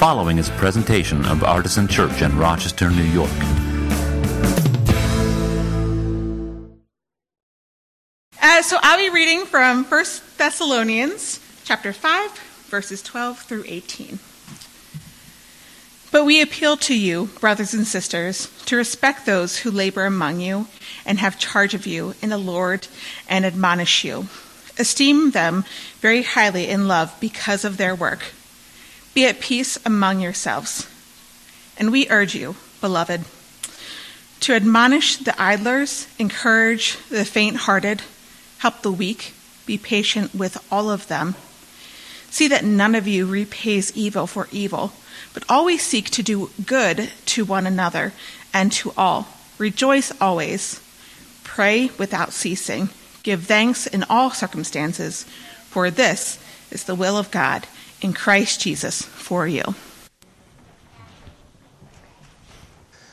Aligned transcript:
following 0.00 0.38
is 0.38 0.48
a 0.48 0.52
presentation 0.52 1.26
of 1.26 1.44
Artisan 1.44 1.86
Church 1.86 2.22
in 2.22 2.34
Rochester, 2.38 2.88
New 2.88 3.02
York. 3.02 3.30
Uh, 8.40 8.62
so 8.62 8.78
I'll 8.80 8.96
be 8.96 9.10
reading 9.10 9.44
from 9.44 9.84
1 9.84 10.04
Thessalonians 10.38 11.38
chapter 11.64 11.92
5, 11.92 12.30
verses 12.70 13.02
12 13.02 13.40
through 13.40 13.64
18. 13.66 14.18
But 16.10 16.24
we 16.24 16.40
appeal 16.40 16.78
to 16.78 16.98
you, 16.98 17.26
brothers 17.38 17.74
and 17.74 17.86
sisters, 17.86 18.48
to 18.64 18.76
respect 18.76 19.26
those 19.26 19.58
who 19.58 19.70
labor 19.70 20.06
among 20.06 20.40
you 20.40 20.66
and 21.04 21.18
have 21.18 21.38
charge 21.38 21.74
of 21.74 21.86
you 21.86 22.14
in 22.22 22.30
the 22.30 22.38
Lord 22.38 22.88
and 23.28 23.44
admonish 23.44 24.02
you. 24.02 24.28
Esteem 24.78 25.32
them 25.32 25.66
very 25.98 26.22
highly 26.22 26.68
in 26.68 26.88
love 26.88 27.14
because 27.20 27.66
of 27.66 27.76
their 27.76 27.94
work. 27.94 28.32
Be 29.14 29.26
at 29.26 29.40
peace 29.40 29.78
among 29.84 30.20
yourselves. 30.20 30.88
And 31.76 31.90
we 31.90 32.08
urge 32.10 32.34
you, 32.34 32.56
beloved, 32.80 33.24
to 34.40 34.54
admonish 34.54 35.16
the 35.16 35.40
idlers, 35.40 36.06
encourage 36.18 36.96
the 37.08 37.24
faint 37.24 37.56
hearted, 37.56 38.02
help 38.58 38.82
the 38.82 38.92
weak, 38.92 39.34
be 39.66 39.76
patient 39.76 40.34
with 40.34 40.62
all 40.70 40.90
of 40.90 41.08
them. 41.08 41.34
See 42.30 42.48
that 42.48 42.64
none 42.64 42.94
of 42.94 43.08
you 43.08 43.26
repays 43.26 43.96
evil 43.96 44.26
for 44.26 44.48
evil, 44.52 44.92
but 45.34 45.44
always 45.48 45.82
seek 45.82 46.10
to 46.10 46.22
do 46.22 46.50
good 46.64 47.10
to 47.26 47.44
one 47.44 47.66
another 47.66 48.12
and 48.54 48.70
to 48.72 48.92
all. 48.96 49.28
Rejoice 49.58 50.12
always. 50.20 50.80
Pray 51.44 51.90
without 51.98 52.32
ceasing. 52.32 52.88
Give 53.22 53.44
thanks 53.44 53.86
in 53.86 54.04
all 54.04 54.30
circumstances, 54.30 55.24
for 55.68 55.90
this 55.90 56.38
is 56.70 56.84
the 56.84 56.94
will 56.94 57.18
of 57.18 57.30
God 57.30 57.66
in 58.00 58.12
Christ 58.12 58.60
Jesus 58.60 59.02
for 59.02 59.46
you. 59.46 59.62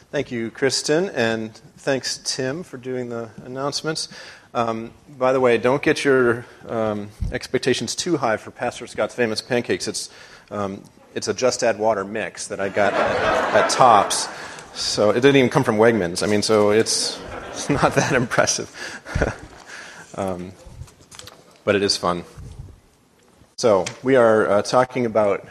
Thank 0.09 0.31
you, 0.31 0.51
Kristen, 0.51 1.09
and 1.09 1.53
thanks, 1.77 2.19
Tim, 2.23 2.63
for 2.63 2.77
doing 2.77 3.09
the 3.09 3.29
announcements. 3.43 4.07
Um, 4.53 4.93
by 5.17 5.33
the 5.33 5.39
way, 5.39 5.57
don't 5.57 5.81
get 5.81 6.05
your 6.05 6.45
um, 6.67 7.09
expectations 7.31 7.93
too 7.93 8.17
high 8.17 8.37
for 8.37 8.51
Pastor 8.51 8.87
Scott's 8.87 9.13
famous 9.13 9.41
pancakes. 9.41 9.87
It's, 9.87 10.09
um, 10.49 10.81
it's 11.13 11.27
a 11.27 11.33
just 11.33 11.61
add 11.61 11.77
water 11.77 12.05
mix 12.05 12.47
that 12.47 12.59
I 12.59 12.69
got 12.69 12.93
at, 12.93 13.63
at 13.63 13.69
Tops. 13.69 14.29
So 14.73 15.09
it 15.09 15.15
didn't 15.15 15.35
even 15.35 15.49
come 15.49 15.63
from 15.63 15.77
Wegmans. 15.77 16.23
I 16.23 16.27
mean, 16.27 16.41
so 16.41 16.71
it's, 16.71 17.19
it's 17.49 17.69
not 17.69 17.93
that 17.95 18.13
impressive. 18.13 18.71
Um, 20.17 20.51
but 21.63 21.75
it 21.75 21.83
is 21.83 21.95
fun. 21.95 22.23
So, 23.59 23.85
we 24.03 24.15
are 24.15 24.47
uh, 24.47 24.61
talking 24.61 25.07
about 25.07 25.47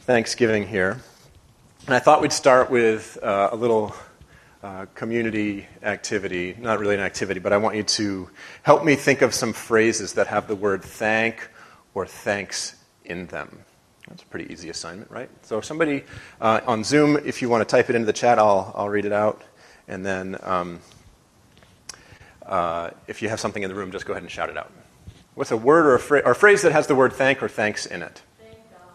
Thanksgiving 0.00 0.66
here. 0.66 1.00
And 1.86 1.94
I 1.94 2.00
thought 2.00 2.20
we'd 2.20 2.32
start 2.32 2.72
with 2.72 3.22
uh, 3.22 3.50
a 3.52 3.54
little 3.54 3.94
uh, 4.64 4.86
community 4.96 5.68
activity. 5.84 6.56
Not 6.58 6.80
really 6.80 6.96
an 6.96 7.00
activity, 7.00 7.38
but 7.38 7.52
I 7.52 7.58
want 7.58 7.76
you 7.76 7.84
to 7.84 8.28
help 8.64 8.84
me 8.84 8.96
think 8.96 9.22
of 9.22 9.32
some 9.32 9.52
phrases 9.52 10.14
that 10.14 10.26
have 10.26 10.48
the 10.48 10.56
word 10.56 10.82
thank 10.82 11.48
or 11.94 12.04
thanks 12.04 12.74
in 13.04 13.28
them. 13.28 13.60
That's 14.08 14.24
a 14.24 14.26
pretty 14.26 14.52
easy 14.52 14.68
assignment, 14.68 15.12
right? 15.12 15.30
So, 15.42 15.60
somebody 15.60 16.02
uh, 16.40 16.62
on 16.66 16.82
Zoom, 16.82 17.16
if 17.24 17.42
you 17.42 17.48
want 17.48 17.60
to 17.60 17.76
type 17.76 17.88
it 17.88 17.94
into 17.94 18.06
the 18.06 18.12
chat, 18.12 18.40
I'll, 18.40 18.72
I'll 18.74 18.88
read 18.88 19.04
it 19.04 19.12
out. 19.12 19.40
And 19.86 20.04
then 20.04 20.36
um, 20.42 20.80
uh, 22.44 22.90
if 23.06 23.22
you 23.22 23.28
have 23.28 23.38
something 23.38 23.62
in 23.62 23.68
the 23.68 23.76
room, 23.76 23.92
just 23.92 24.04
go 24.04 24.14
ahead 24.14 24.24
and 24.24 24.32
shout 24.32 24.50
it 24.50 24.56
out. 24.56 24.72
What's 25.36 25.50
a 25.50 25.56
word 25.56 25.84
or 25.84 25.96
a, 25.96 26.20
or 26.22 26.30
a 26.30 26.34
phrase 26.34 26.62
that 26.62 26.72
has 26.72 26.86
the 26.86 26.94
word 26.94 27.12
thank 27.12 27.42
or 27.42 27.48
thanks 27.48 27.84
in 27.84 28.00
it? 28.00 28.22
Thank 28.38 28.56
God. 28.70 28.88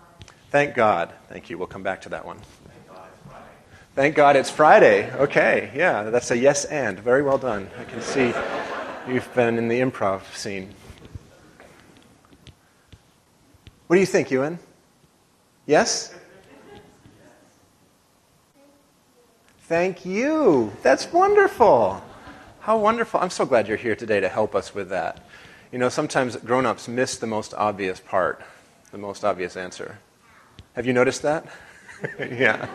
Thank 0.50 0.76
God. 0.76 1.14
Thank 1.30 1.50
you. 1.52 1.58
We'll 1.60 1.68
come 1.68 1.84
back 1.84 2.02
to 2.02 2.10
that 2.10 2.26
one. 2.26 2.40
Thank 3.94 4.16
God 4.16 4.36
it's 4.36 4.50
Friday. 4.50 5.12
Okay, 5.12 5.70
yeah, 5.76 6.04
that's 6.04 6.32
a 6.32 6.38
yes 6.38 6.66
and. 6.66 6.98
Very 6.98 7.22
well 7.22 7.38
done. 7.38 7.70
I 7.78 7.84
can 7.84 8.02
see 8.02 8.34
you've 9.08 9.32
been 9.36 9.60
in 9.60 9.68
the 9.68 9.82
improv 9.82 10.24
scene. 10.34 10.74
What 13.86 13.98
do 13.98 14.00
you 14.00 14.08
think, 14.08 14.32
Ewan? 14.32 14.58
Yes? 15.68 16.16
Thank 19.68 20.08
you. 20.08 20.74
That's 20.82 21.14
wonderful. 21.14 22.02
How 22.62 22.80
wonderful. 22.80 23.20
I'm 23.20 23.30
so 23.30 23.46
glad 23.46 23.68
you're 23.68 23.78
here 23.78 23.96
today 23.96 24.22
to 24.22 24.30
help 24.30 24.56
us 24.56 24.74
with 24.74 24.90
that. 24.90 25.24
You 25.72 25.78
know, 25.78 25.88
sometimes 25.88 26.36
grown 26.36 26.66
ups 26.66 26.90
miss 26.90 27.18
the 27.18 27.28
most 27.28 27.54
obvious 27.54 28.02
part, 28.02 28.44
the 28.92 28.98
most 28.98 29.24
obvious 29.24 29.56
answer. 29.56 30.00
Have 30.74 30.86
you 30.86 30.92
noticed 30.92 31.22
that? 31.22 31.46
yeah. 32.20 32.68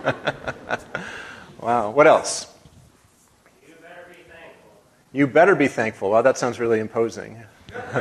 wow. 1.61 1.91
What 1.91 2.07
else? 2.07 2.47
You 3.67 3.75
better 3.83 4.07
be 4.09 4.15
thankful. 4.15 4.71
You 5.13 5.27
better 5.27 5.55
be 5.55 5.69
thankful. 5.69 6.11
Wow, 6.11 6.23
that 6.23 6.39
sounds 6.39 6.59
really 6.59 6.81
imposing. 6.81 7.43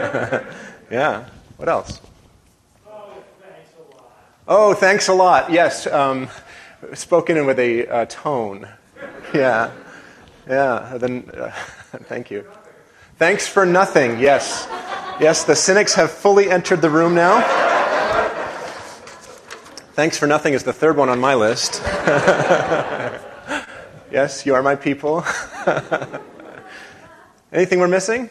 yeah. 0.90 1.28
What 1.58 1.68
else? 1.68 2.00
Oh, 2.88 3.24
thanks 3.42 3.72
a 3.78 3.96
lot. 3.96 4.12
Oh, 4.48 4.74
thanks 4.74 5.08
a 5.10 5.14
lot. 5.14 5.52
Yes. 5.52 5.88
Um, 5.88 6.30
spoken 6.94 7.36
in 7.36 7.46
with 7.46 7.60
a 7.60 7.86
uh, 7.88 8.06
tone. 8.06 8.66
Yeah. 9.34 9.72
Yeah, 10.48 10.98
then 11.00 11.30
uh, 11.36 11.52
thank 12.04 12.32
you. 12.32 12.46
Thanks 13.18 13.48
for 13.48 13.66
nothing. 13.66 14.20
Yes. 14.20 14.68
Yes, 15.18 15.46
the 15.46 15.56
cynics 15.56 15.94
have 15.96 16.12
fully 16.12 16.52
entered 16.52 16.82
the 16.82 16.90
room 16.90 17.16
now. 17.16 17.42
Thanks 19.94 20.18
for 20.18 20.28
nothing 20.28 20.54
is 20.54 20.64
the 20.64 20.74
third 20.74 20.98
one 20.98 21.08
on 21.08 21.22
my 21.22 21.36
list. 21.36 21.82
yes, 24.12 24.46
you 24.46 24.54
are 24.54 24.62
my 24.62 24.76
people. 24.76 25.24
Anything 27.54 27.80
we're 27.80 27.88
missing? 27.88 28.30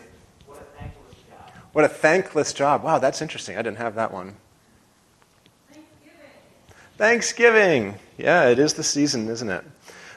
What 1.73 1.87
a 1.87 1.89
thankless 1.89 2.53
job. 2.53 2.83
Wow, 2.83 2.99
that's 2.99 3.23
interesting. 3.23 3.57
I 3.57 3.63
didn't 3.63 3.79
have 3.79 3.95
that 3.95 4.13
one. 4.13 4.37
Thanksgiving. 6.99 7.95
Yeah, 8.19 8.51
it 8.51 8.59
is 8.59 8.75
the 8.75 8.85
season, 8.85 9.29
isn't 9.29 9.49
it? 9.49 9.65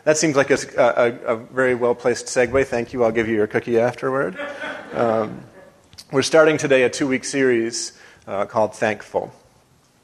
That 0.04 0.18
seems 0.18 0.36
like 0.36 0.52
a, 0.52 0.58
a, 0.78 1.34
a 1.34 1.38
very 1.38 1.76
well 1.76 1.96
placed 1.96 2.26
segue. 2.26 2.66
Thank 2.66 2.92
you. 2.92 3.06
I'll 3.06 3.12
give 3.12 3.30
you 3.30 3.36
your 3.36 3.48
cookie 3.48 3.80
afterward. 3.80 4.38
Um, 4.92 5.46
we're 6.10 6.22
starting 6.22 6.58
today 6.58 6.84
a 6.84 6.90
two 6.90 7.06
week 7.06 7.26
series 7.26 7.92
uh, 8.28 8.46
called 8.46 8.74
Thankful. 8.74 9.34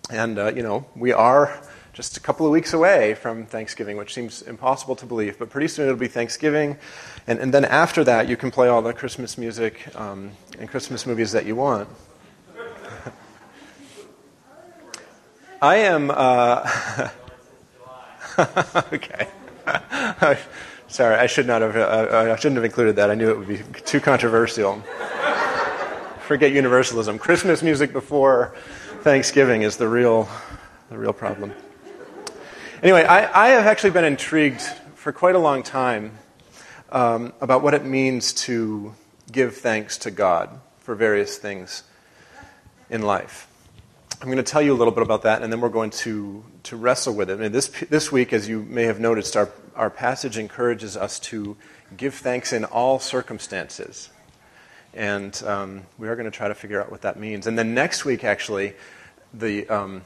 And, 0.09 0.37
uh, 0.37 0.51
you 0.53 0.61
know, 0.61 0.85
we 0.97 1.13
are 1.13 1.61
just 1.93 2.17
a 2.17 2.19
couple 2.19 2.45
of 2.45 2.51
weeks 2.51 2.73
away 2.73 3.13
from 3.13 3.45
Thanksgiving, 3.45 3.95
which 3.95 4.13
seems 4.13 4.41
impossible 4.41 4.97
to 4.97 5.05
believe. 5.05 5.39
But 5.39 5.49
pretty 5.49 5.69
soon 5.69 5.85
it'll 5.85 5.97
be 5.97 6.09
Thanksgiving. 6.09 6.77
And, 7.25 7.39
and 7.39 7.53
then 7.53 7.63
after 7.63 8.03
that, 8.03 8.27
you 8.27 8.35
can 8.35 8.51
play 8.51 8.67
all 8.67 8.81
the 8.81 8.91
Christmas 8.91 9.37
music 9.37 9.95
um, 9.95 10.31
and 10.59 10.67
Christmas 10.69 11.05
movies 11.05 11.31
that 11.31 11.45
you 11.45 11.55
want. 11.55 11.87
I 15.61 15.75
am. 15.77 16.11
Uh, 16.11 17.09
okay. 18.91 19.27
Sorry, 20.89 21.15
I 21.15 21.27
should 21.27 21.47
not 21.47 21.61
have. 21.61 21.77
Uh, 21.77 22.33
I 22.33 22.35
shouldn't 22.35 22.57
have 22.57 22.65
included 22.65 22.97
that. 22.97 23.09
I 23.09 23.15
knew 23.15 23.29
it 23.29 23.37
would 23.37 23.47
be 23.47 23.61
too 23.81 24.01
controversial. 24.01 24.83
Forget 26.27 26.53
universalism. 26.53 27.19
Christmas 27.19 27.61
music 27.61 27.91
before 27.91 28.55
Thanksgiving 29.01 29.63
is 29.63 29.75
the 29.75 29.89
real, 29.89 30.29
the 30.89 30.97
real 30.97 31.11
problem. 31.11 31.51
Anyway, 32.81 33.03
I, 33.03 33.47
I 33.47 33.49
have 33.49 33.65
actually 33.65 33.89
been 33.89 34.05
intrigued 34.05 34.61
for 34.95 35.11
quite 35.11 35.35
a 35.35 35.39
long 35.39 35.63
time 35.63 36.17
um, 36.93 37.33
about 37.41 37.61
what 37.61 37.73
it 37.73 37.83
means 37.83 38.31
to 38.45 38.93
give 39.33 39.57
thanks 39.57 39.97
to 39.97 40.11
God 40.11 40.61
for 40.79 40.95
various 40.95 41.37
things 41.37 41.83
in 42.89 43.01
life. 43.01 43.45
I'm 44.21 44.27
going 44.27 44.37
to 44.37 44.43
tell 44.43 44.61
you 44.61 44.71
a 44.71 44.77
little 44.77 44.93
bit 44.93 45.03
about 45.03 45.23
that, 45.23 45.41
and 45.41 45.51
then 45.51 45.59
we're 45.59 45.67
going 45.67 45.89
to, 45.89 46.41
to 46.63 46.77
wrestle 46.77 47.13
with 47.15 47.29
it. 47.29 47.41
And 47.41 47.53
this, 47.53 47.67
this 47.89 48.13
week, 48.13 48.31
as 48.31 48.47
you 48.47 48.63
may 48.63 48.83
have 48.83 49.01
noticed, 49.01 49.35
our, 49.35 49.49
our 49.75 49.89
passage 49.89 50.37
encourages 50.37 50.95
us 50.95 51.19
to 51.19 51.57
give 51.97 52.13
thanks 52.13 52.53
in 52.53 52.63
all 52.63 52.97
circumstances. 52.97 54.09
And 54.93 55.41
um, 55.43 55.83
we 55.97 56.07
are 56.07 56.15
going 56.15 56.29
to 56.29 56.35
try 56.35 56.47
to 56.47 56.55
figure 56.55 56.81
out 56.81 56.91
what 56.91 57.01
that 57.01 57.19
means. 57.19 57.47
And 57.47 57.57
then 57.57 57.73
next 57.73 58.05
week, 58.05 58.23
actually, 58.23 58.73
the 59.33 59.67
um, 59.67 60.03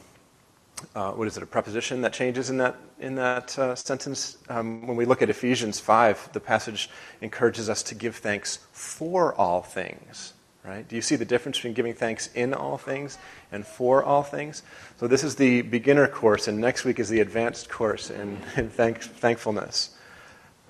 uh, 0.95 1.11
what 1.11 1.27
is 1.27 1.37
it, 1.37 1.43
a 1.43 1.45
preposition 1.45 2.01
that 2.01 2.13
changes 2.13 2.49
in 2.49 2.57
that, 2.57 2.75
in 2.99 3.15
that 3.15 3.57
uh, 3.57 3.75
sentence? 3.75 4.37
Um, 4.49 4.85
when 4.85 4.95
we 4.95 5.05
look 5.05 5.21
at 5.21 5.29
Ephesians 5.29 5.79
5, 5.79 6.33
the 6.33 6.39
passage 6.39 6.89
encourages 7.21 7.69
us 7.69 7.81
to 7.83 7.95
give 7.95 8.17
thanks 8.17 8.59
for 8.71 9.33
all 9.35 9.61
things. 9.61 10.33
Right? 10.63 10.85
Do 10.85 10.97
you 10.97 11.01
see 11.01 11.15
the 11.15 11.25
difference 11.25 11.57
between 11.57 11.73
giving 11.73 11.93
thanks 11.93 12.27
in 12.35 12.53
all 12.53 12.77
things 12.77 13.17
and 13.53 13.65
for 13.65 14.03
all 14.03 14.21
things? 14.21 14.63
So, 14.99 15.07
this 15.07 15.23
is 15.23 15.37
the 15.37 15.61
beginner 15.61 16.09
course, 16.09 16.49
and 16.49 16.59
next 16.59 16.83
week 16.83 16.99
is 16.99 17.07
the 17.07 17.21
advanced 17.21 17.69
course 17.69 18.09
in, 18.09 18.37
in 18.57 18.69
thank, 18.69 19.01
thankfulness. 19.01 19.95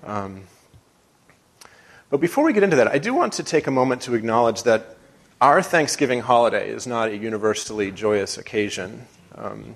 Um, 0.04 0.44
but 2.10 2.20
before 2.20 2.44
we 2.44 2.52
get 2.52 2.62
into 2.62 2.76
that, 2.76 2.88
I 2.88 2.98
do 2.98 3.14
want 3.14 3.34
to 3.34 3.42
take 3.42 3.66
a 3.66 3.70
moment 3.70 4.02
to 4.02 4.14
acknowledge 4.14 4.62
that 4.62 4.96
our 5.40 5.62
Thanksgiving 5.62 6.20
holiday 6.20 6.68
is 6.70 6.86
not 6.86 7.08
a 7.08 7.16
universally 7.16 7.90
joyous 7.90 8.38
occasion. 8.38 9.06
Um, 9.34 9.74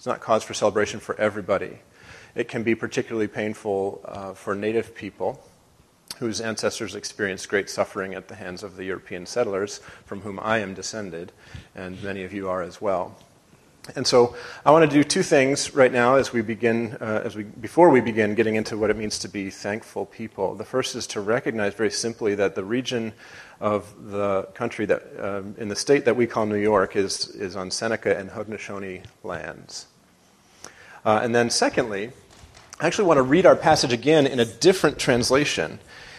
It's 0.00 0.06
not 0.06 0.20
cause 0.20 0.42
for 0.42 0.54
celebration 0.54 0.98
for 0.98 1.14
everybody. 1.20 1.80
It 2.34 2.48
can 2.48 2.62
be 2.62 2.74
particularly 2.74 3.28
painful 3.28 4.00
uh, 4.04 4.32
for 4.32 4.54
native 4.54 4.94
people 4.94 5.44
whose 6.20 6.40
ancestors 6.40 6.94
experienced 6.94 7.50
great 7.50 7.68
suffering 7.68 8.14
at 8.14 8.28
the 8.28 8.34
hands 8.34 8.62
of 8.62 8.76
the 8.76 8.84
European 8.84 9.26
settlers, 9.26 9.80
from 10.06 10.22
whom 10.22 10.40
I 10.40 10.58
am 10.58 10.72
descended, 10.72 11.32
and 11.74 12.02
many 12.02 12.24
of 12.24 12.32
you 12.32 12.48
are 12.48 12.62
as 12.62 12.80
well. 12.80 13.14
And 13.96 14.06
so 14.06 14.36
I 14.64 14.70
want 14.70 14.88
to 14.88 14.94
do 14.94 15.02
two 15.02 15.22
things 15.22 15.74
right 15.74 15.92
now 15.92 16.16
as 16.16 16.32
we 16.32 16.42
begin, 16.42 16.96
uh, 17.00 17.22
as 17.24 17.34
we, 17.34 17.44
before 17.44 17.88
we 17.88 18.00
begin 18.00 18.34
getting 18.34 18.54
into 18.54 18.76
what 18.76 18.90
it 18.90 18.96
means 18.96 19.18
to 19.20 19.28
be 19.28 19.50
thankful 19.50 20.06
people. 20.06 20.54
The 20.54 20.64
first 20.64 20.94
is 20.94 21.06
to 21.08 21.20
recognize 21.20 21.74
very 21.74 21.90
simply 21.90 22.34
that 22.36 22.54
the 22.54 22.64
region 22.64 23.12
of 23.58 23.92
the 24.10 24.42
country 24.54 24.86
that, 24.86 25.02
um, 25.18 25.54
in 25.58 25.68
the 25.68 25.76
state 25.76 26.04
that 26.04 26.14
we 26.14 26.26
call 26.26 26.46
New 26.46 26.56
York 26.56 26.94
is, 26.94 27.28
is 27.28 27.56
on 27.56 27.70
Seneca 27.70 28.16
and 28.16 28.30
Haudenosaunee 28.30 29.04
lands. 29.22 29.86
Uh, 31.04 31.20
and 31.22 31.34
then 31.34 31.48
secondly, 31.50 32.10
I 32.80 32.86
actually 32.86 33.08
want 33.08 33.18
to 33.18 33.22
read 33.22 33.46
our 33.46 33.56
passage 33.56 33.92
again 33.92 34.26
in 34.26 34.40
a 34.40 34.44
different 34.44 34.98
translation. 34.98 35.78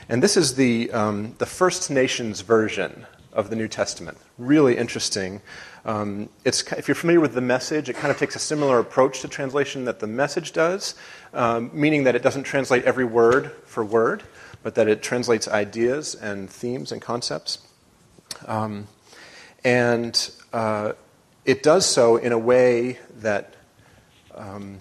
And 0.10 0.22
this 0.22 0.36
is 0.36 0.56
the, 0.56 0.92
um, 0.92 1.36
the 1.38 1.46
First 1.46 1.90
Nations 1.90 2.42
version 2.42 3.06
of 3.34 3.50
the 3.50 3.56
New 3.56 3.68
Testament. 3.68 4.18
Really 4.38 4.78
interesting. 4.78 5.42
Um, 5.84 6.30
if 6.46 6.88
you're 6.88 6.96
familiar 6.96 7.20
with 7.20 7.34
the 7.34 7.42
message, 7.42 7.90
it 7.90 7.96
kind 7.96 8.12
of 8.12 8.18
takes 8.18 8.36
a 8.36 8.40
similar 8.40 8.80
approach 8.80 9.22
to 9.22 9.28
translation 9.28 9.86
that 9.86 10.00
the 10.00 10.08
message 10.08 10.52
does, 10.52 10.96
um, 11.34 11.72
meaning 11.74 12.04
that 12.04 12.16
it 12.16 12.22
doesn't 12.22 12.44
translate 12.44 12.84
every 12.84 13.06
word 13.06 13.52
for 13.66 13.84
word, 13.84 14.24
but 14.62 14.76
that 14.76 14.88
it 14.88 15.02
translates 15.02 15.48
ideas 15.48 16.14
and 16.14 16.50
themes 16.50 16.92
and 16.92 17.02
concepts. 17.02 17.60
Um, 18.46 18.88
and 19.64 20.32
uh, 20.54 20.94
it 21.46 21.64
does 21.64 21.86
so 21.86 22.18
in 22.18 22.32
a 22.32 22.38
way 22.38 23.00
that 23.18 23.56
um, 24.36 24.78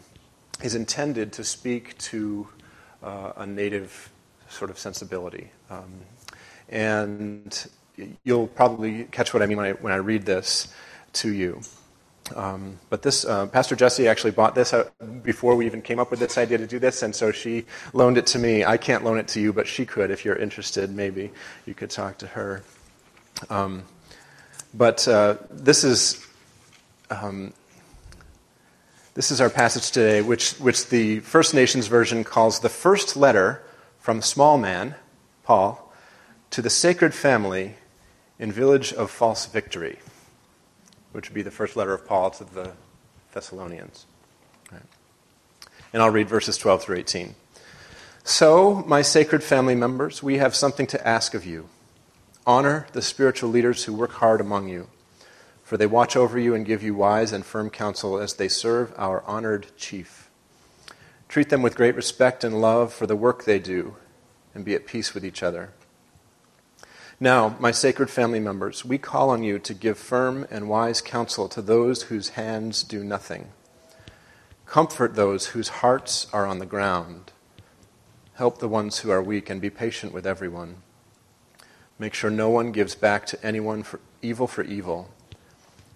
is 0.62 0.74
intended 0.74 1.32
to 1.34 1.44
speak 1.44 1.96
to 1.98 2.46
uh, 3.02 3.32
a 3.36 3.46
native 3.46 4.10
sort 4.50 4.70
of 4.70 4.78
sensibility. 4.78 5.50
Um, 5.70 6.00
and 6.68 7.70
you'll 8.24 8.46
probably 8.46 9.04
catch 9.04 9.32
what 9.32 9.42
I 9.42 9.46
mean 9.46 9.56
when 9.56 9.66
I, 9.66 9.72
when 9.72 9.92
I 9.92 9.96
read 9.96 10.26
this 10.26 10.72
to 11.14 11.32
you. 11.32 11.60
Um, 12.36 12.78
but 12.90 13.02
this, 13.02 13.24
uh, 13.24 13.46
Pastor 13.46 13.74
Jesse 13.74 14.06
actually 14.06 14.30
bought 14.30 14.54
this 14.54 14.72
out 14.72 14.92
before 15.22 15.56
we 15.56 15.66
even 15.66 15.82
came 15.82 15.98
up 15.98 16.10
with 16.10 16.20
this 16.20 16.38
idea 16.38 16.58
to 16.58 16.66
do 16.66 16.78
this, 16.78 17.02
and 17.02 17.14
so 17.14 17.32
she 17.32 17.64
loaned 17.92 18.18
it 18.18 18.26
to 18.28 18.38
me. 18.38 18.64
I 18.64 18.76
can't 18.76 19.04
loan 19.04 19.18
it 19.18 19.28
to 19.28 19.40
you, 19.40 19.52
but 19.52 19.66
she 19.66 19.84
could 19.84 20.10
if 20.10 20.24
you're 20.24 20.36
interested. 20.36 20.90
Maybe 20.90 21.30
you 21.66 21.74
could 21.74 21.90
talk 21.90 22.18
to 22.18 22.26
her. 22.28 22.62
Um, 23.48 23.84
but 24.72 25.06
uh, 25.08 25.36
this 25.50 25.82
is 25.82 26.24
um, 27.10 27.52
this 29.14 29.32
is 29.32 29.40
our 29.40 29.50
passage 29.50 29.90
today, 29.90 30.22
which 30.22 30.52
which 30.54 30.88
the 30.88 31.20
First 31.20 31.52
Nations 31.54 31.88
version 31.88 32.22
calls 32.22 32.60
the 32.60 32.68
first 32.68 33.16
letter 33.16 33.62
from 33.98 34.22
small 34.22 34.56
man, 34.56 34.94
Paul, 35.42 35.92
to 36.50 36.62
the 36.62 36.70
sacred 36.70 37.12
family 37.12 37.74
in 38.38 38.52
village 38.52 38.92
of 38.92 39.10
false 39.10 39.46
victory 39.46 39.98
which 41.12 41.28
would 41.28 41.34
be 41.34 41.42
the 41.42 41.50
first 41.50 41.76
letter 41.76 41.92
of 41.92 42.06
Paul 42.06 42.30
to 42.30 42.44
the 42.44 42.72
Thessalonians. 43.32 44.06
Right. 44.70 44.82
And 45.92 46.02
I'll 46.02 46.10
read 46.10 46.28
verses 46.28 46.56
12 46.56 46.82
through 46.82 46.96
18. 46.98 47.34
So, 48.22 48.84
my 48.86 49.02
sacred 49.02 49.42
family 49.42 49.74
members, 49.74 50.22
we 50.22 50.38
have 50.38 50.54
something 50.54 50.86
to 50.88 51.08
ask 51.08 51.34
of 51.34 51.46
you. 51.46 51.68
Honor 52.46 52.86
the 52.92 53.02
spiritual 53.02 53.50
leaders 53.50 53.84
who 53.84 53.94
work 53.94 54.12
hard 54.12 54.40
among 54.40 54.68
you, 54.68 54.88
for 55.62 55.76
they 55.76 55.86
watch 55.86 56.16
over 56.16 56.38
you 56.38 56.54
and 56.54 56.66
give 56.66 56.82
you 56.82 56.94
wise 56.94 57.32
and 57.32 57.44
firm 57.44 57.70
counsel 57.70 58.18
as 58.18 58.34
they 58.34 58.48
serve 58.48 58.92
our 58.96 59.22
honored 59.26 59.66
chief. 59.76 60.28
Treat 61.28 61.48
them 61.48 61.62
with 61.62 61.76
great 61.76 61.94
respect 61.94 62.44
and 62.44 62.60
love 62.60 62.92
for 62.92 63.06
the 63.06 63.16
work 63.16 63.44
they 63.44 63.58
do, 63.58 63.96
and 64.54 64.64
be 64.64 64.74
at 64.74 64.86
peace 64.86 65.14
with 65.14 65.24
each 65.24 65.42
other. 65.42 65.70
Now, 67.22 67.54
my 67.60 67.70
sacred 67.70 68.08
family 68.08 68.40
members, 68.40 68.82
we 68.82 68.96
call 68.96 69.28
on 69.28 69.42
you 69.42 69.58
to 69.58 69.74
give 69.74 69.98
firm 69.98 70.46
and 70.50 70.70
wise 70.70 71.02
counsel 71.02 71.50
to 71.50 71.60
those 71.60 72.04
whose 72.04 72.30
hands 72.30 72.82
do 72.82 73.04
nothing. 73.04 73.48
Comfort 74.64 75.16
those 75.16 75.48
whose 75.48 75.68
hearts 75.68 76.28
are 76.32 76.46
on 76.46 76.60
the 76.60 76.66
ground. 76.66 77.32
Help 78.36 78.58
the 78.58 78.68
ones 78.68 79.00
who 79.00 79.10
are 79.10 79.22
weak 79.22 79.50
and 79.50 79.60
be 79.60 79.68
patient 79.68 80.14
with 80.14 80.26
everyone. 80.26 80.76
Make 81.98 82.14
sure 82.14 82.30
no 82.30 82.48
one 82.48 82.72
gives 82.72 82.94
back 82.94 83.26
to 83.26 83.46
anyone 83.46 83.82
for 83.82 84.00
evil 84.22 84.46
for 84.46 84.62
evil. 84.62 85.10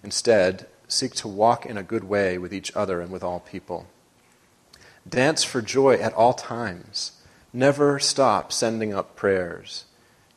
Instead, 0.03 0.67
seek 0.87 1.15
to 1.15 1.27
walk 1.27 1.65
in 1.65 1.75
a 1.75 1.81
good 1.81 2.03
way 2.03 2.37
with 2.37 2.53
each 2.53 2.71
other 2.75 3.01
and 3.01 3.09
with 3.09 3.23
all 3.23 3.39
people. 3.39 3.87
Dance 5.09 5.43
for 5.43 5.63
joy 5.63 5.95
at 5.95 6.13
all 6.13 6.33
times. 6.33 7.13
Never 7.51 7.97
stop 7.97 8.53
sending 8.53 8.93
up 8.93 9.15
prayers. 9.15 9.85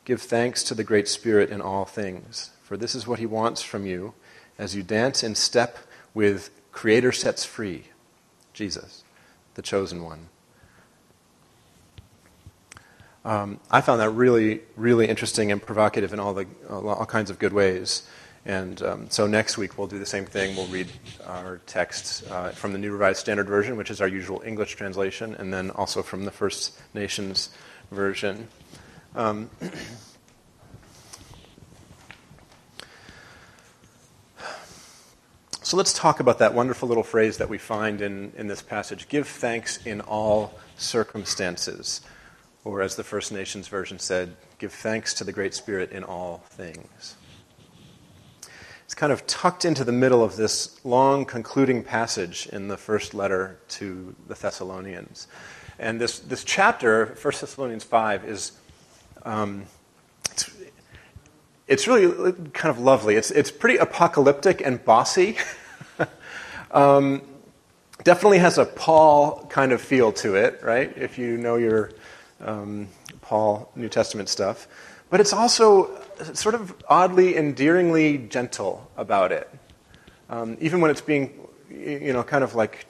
Give 0.09 0.23
thanks 0.23 0.63
to 0.63 0.75
the 0.75 0.85
Great 0.85 1.07
Spirit 1.07 1.51
in 1.51 1.61
all 1.61 1.85
things, 1.85 2.49
for 2.63 2.79
this 2.79 2.95
is 2.95 3.07
what 3.07 3.19
He 3.19 3.27
wants 3.27 3.61
from 3.61 3.85
you 3.85 4.15
as 4.59 4.75
you 4.75 4.83
dance 4.83 5.23
in 5.23 5.35
step 5.35 5.77
with 6.15 6.49
Creator 6.73 7.13
sets 7.13 7.45
free, 7.45 7.85
Jesus, 8.55 9.05
the 9.53 9.61
chosen 9.61 10.03
one. 10.03 10.31
Um, 13.23 13.61
I 13.71 13.83
found 13.83 14.01
that 14.01 14.09
really, 14.09 14.63
really 14.77 15.07
interesting 15.07 15.53
and 15.53 15.61
provocative 15.61 16.15
in 16.15 16.21
all, 16.21 16.33
the, 16.33 16.47
all 16.71 17.05
kinds 17.05 17.29
of 17.29 17.39
good 17.39 17.53
ways. 17.53 18.09
And 18.47 18.81
um, 18.81 19.11
so 19.11 19.27
next 19.27 19.59
week 19.59 19.77
we'll 19.77 19.89
do 19.89 19.99
the 19.99 20.07
same 20.07 20.25
thing. 20.25 20.57
We'll 20.57 20.69
read 20.69 20.89
our 21.27 21.61
text 21.67 22.27
uh, 22.31 22.49
from 22.53 22.73
the 22.73 22.79
New 22.79 22.93
Revised 22.93 23.21
Standard 23.21 23.47
Version, 23.47 23.77
which 23.77 23.91
is 23.91 24.01
our 24.01 24.09
usual 24.09 24.43
English 24.47 24.75
translation, 24.77 25.35
and 25.35 25.53
then 25.53 25.71
also 25.73 26.03
from 26.03 26.25
the 26.25 26.31
First 26.31 26.81
Nations 26.95 27.51
Version. 27.91 28.49
Um, 29.15 29.51
so 35.63 35.77
let's 35.77 35.93
talk 35.93 36.21
about 36.21 36.39
that 36.39 36.55
wonderful 36.55 36.89
little 36.89 37.03
phrase 37.03 37.39
that 37.39 37.49
we 37.49 37.59
find 37.59 38.01
in, 38.01 38.33
in 38.37 38.47
this 38.47 38.63
passage 38.63 39.09
give 39.09 39.27
thanks 39.27 39.85
in 39.87 40.01
all 40.03 40.59
circumstances. 40.77 42.01
Or, 42.65 42.83
as 42.83 42.97
the 42.97 43.05
First 43.05 43.33
Nations 43.33 43.69
version 43.69 43.99
said, 43.99 44.37
give 44.59 44.73
thanks 44.73 45.15
to 45.15 45.25
the 45.25 45.33
Great 45.33 45.55
Spirit 45.55 45.91
in 45.91 46.05
all 46.05 46.43
things. 46.51 47.17
It's 48.85 48.95
kind 48.95 49.13
of 49.13 49.27
tucked 49.27 49.65
into 49.65 49.85
the 49.85 49.93
middle 49.93 50.23
of 50.25 50.37
this 50.37 50.79
long 50.85 51.25
concluding 51.25 51.83
passage 51.83 52.47
in 52.53 52.69
the 52.69 52.77
first 52.77 53.15
letter 53.15 53.59
to 53.69 54.15
the 54.27 54.35
Thessalonians. 54.35 55.29
And 55.79 56.01
this, 56.01 56.19
this 56.19 56.43
chapter, 56.43 57.17
1 57.21 57.35
Thessalonians 57.41 57.85
5, 57.85 58.25
is 58.25 58.53
um, 59.29 59.65
it's, 60.33 60.51
it's 61.67 61.87
really 61.87 62.33
kind 62.55 62.75
of 62.75 62.81
lovely. 62.81 63.17
It's, 63.17 63.31
it's 63.31 63.51
pretty 63.51 63.77
apocalyptic 63.77 64.63
and 64.65 64.83
bossy. 64.83 65.37
um, 66.71 67.21
definitely 68.05 68.39
has 68.39 68.57
a 68.57 68.65
Paul 68.65 69.45
kind 69.51 69.73
of 69.73 69.83
feel 69.83 70.13
to 70.13 70.37
it, 70.37 70.61
right? 70.63 70.97
If 70.97 71.19
you 71.19 71.37
know 71.37 71.57
your 71.57 71.91
um, 72.41 72.89
Paul 73.21 73.71
New 73.77 73.91
Testament 73.91 74.31
stuff. 74.31 74.67
But 75.11 75.21
it's 75.21 75.35
also 75.35 76.01
sort 76.33 76.55
of 76.55 76.75
oddly, 76.89 77.37
endearingly 77.37 78.17
gentle 78.17 78.91
about 78.97 79.31
it. 79.31 79.51
Um, 80.31 80.57
even 80.59 80.81
when 80.81 80.91
it's 80.91 81.03
being, 81.03 81.39
you 81.71 82.15
know, 82.15 82.23
kind 82.23 82.43
of 82.43 82.55
like 82.55 82.87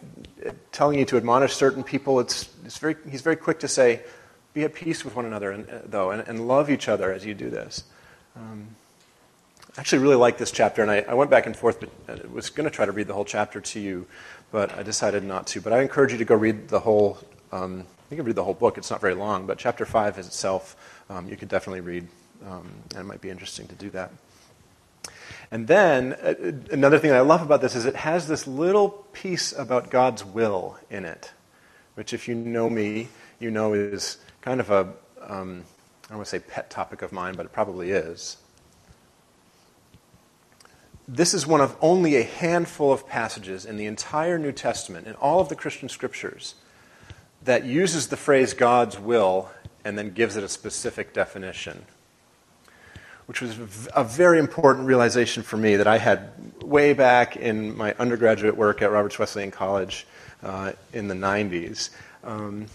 telling 0.71 1.01
you 1.01 1.05
to 1.07 1.17
admonish 1.17 1.55
certain 1.55 1.83
people, 1.83 2.21
it's, 2.21 2.49
it's 2.65 2.79
very, 2.79 2.95
he's 3.11 3.23
very 3.23 3.37
quick 3.37 3.59
to 3.61 3.69
say, 3.69 4.03
be 4.55 4.65
at 4.65 4.75
peace 4.75 5.05
with 5.05 5.15
one 5.15 5.25
another, 5.25 5.51
and, 5.51 5.69
uh, 5.69 5.79
though, 5.85 6.11
and, 6.11 6.27
and, 6.27 6.49
love 6.49 6.71
each 6.71 6.89
other 6.89 7.13
as 7.13 7.25
you 7.25 7.35
do 7.35 7.51
this. 7.51 7.85
Um, 8.35 8.69
I 9.77 9.81
actually 9.81 10.01
really 10.01 10.17
like 10.17 10.39
this 10.39 10.51
chapter, 10.51 10.83
and 10.83 10.91
I, 10.91 11.05
I 11.09 11.15
went 11.15 11.31
back 11.31 11.47
and 11.47 11.57
forth, 11.57 11.81
but 11.81 11.91
I 12.09 12.13
uh, 12.13 12.29
was 12.33 12.51
going 12.51 12.69
to 12.69 12.75
try 12.75 12.87
to 12.87 12.93
read 12.93 13.07
the 13.07 13.15
whole 13.15 13.25
chapter 13.25 13.61
to 13.61 13.81
you, 13.81 14.07
but 14.51 14.77
I 14.77 14.83
decided 14.83 15.23
not 15.23 15.47
to. 15.49 15.61
But 15.61 15.73
I 15.73 15.83
encourage 15.83 16.13
you 16.13 16.19
to 16.19 16.25
go 16.25 16.35
read 16.35 16.69
the 16.69 16.81
whole. 16.81 17.19
Um, 17.53 17.85
you 18.11 18.17
can 18.17 18.25
read 18.25 18.37
the 18.37 18.45
whole 18.45 18.55
book; 18.55 18.79
it's 18.79 18.91
not 18.91 19.01
very 19.01 19.15
long, 19.15 19.47
but 19.47 19.59
chapter 19.59 19.85
five 19.85 20.19
is 20.19 20.27
itself. 20.27 20.77
Um, 21.11 21.29
you 21.29 21.37
could 21.37 21.49
definitely 21.49 21.81
read, 21.81 22.09
um, 22.47 22.69
and 22.91 23.01
it 23.01 23.05
might 23.05 23.21
be 23.21 23.31
interesting 23.31 23.67
to 23.69 23.75
do 23.75 23.91
that. 23.91 24.11
And 25.51 25.67
then 25.67 26.15
uh, 26.15 26.35
another 26.73 26.99
thing 26.99 27.13
I 27.13 27.21
love 27.21 27.43
about 27.43 27.61
this 27.61 27.75
is 27.75 27.85
it 27.87 27.97
has 27.97 28.29
this 28.29 28.47
little 28.47 28.91
piece 29.13 29.53
about 29.53 29.91
God's 29.91 30.25
will 30.25 30.79
in 30.91 31.05
it, 31.05 31.33
which, 31.95 32.13
if 32.13 32.29
you 32.29 32.35
know 32.35 32.69
me, 32.69 33.09
you 33.39 33.51
know 33.51 33.73
is 33.73 34.19
kind 34.41 34.61
of 34.61 34.71
a 34.71 34.93
um, 35.23 35.65
I 36.05 36.09
don't 36.09 36.19
want 36.19 36.27
to 36.29 36.31
say 36.31 36.39
pet 36.39 36.71
topic 36.71 37.03
of 37.03 37.13
mine, 37.13 37.35
but 37.37 37.47
it 37.47 37.53
probably 37.53 37.91
is. 37.91 38.39
This 41.07 41.35
is 41.35 41.47
one 41.47 41.61
of 41.61 41.77
only 41.81 42.17
a 42.17 42.23
handful 42.23 42.93
of 42.93 43.07
passages 43.07 43.67
in 43.67 43.77
the 43.77 43.87
entire 43.87 44.39
New 44.39 44.53
Testament, 44.53 45.07
in 45.07 45.15
all 45.15 45.41
of 45.41 45.49
the 45.51 45.57
Christian 45.57 45.89
scriptures, 45.89 46.55
that 47.45 47.65
uses 47.65 48.09
the 48.09 48.17
phrase 48.17 48.55
God's 48.55 48.99
will 48.99 49.51
and 49.85 49.99
then 49.99 50.13
gives 50.13 50.37
it 50.37 50.45
a 50.45 50.49
specific 50.49 51.13
definition. 51.13 51.85
which 53.27 53.43
was 53.43 53.59
a 53.95 54.03
very 54.03 54.39
important 54.39 54.87
realization 54.87 55.43
for 55.43 55.59
me 55.59 55.77
that 55.77 55.87
I 55.87 55.99
had 55.99 56.31
way 56.63 56.95
back 56.95 57.37
in 57.37 57.77
my 57.77 57.95
undergraduate 57.99 58.57
work 58.57 58.81
at 58.81 58.91
Roberts 58.91 59.19
Wesleyan 59.19 59.51
College 59.51 60.07
uh, 60.43 60.73
in 60.95 61.09
the 61.09 61.15
90s. 61.15 61.91
Um, 62.25 62.67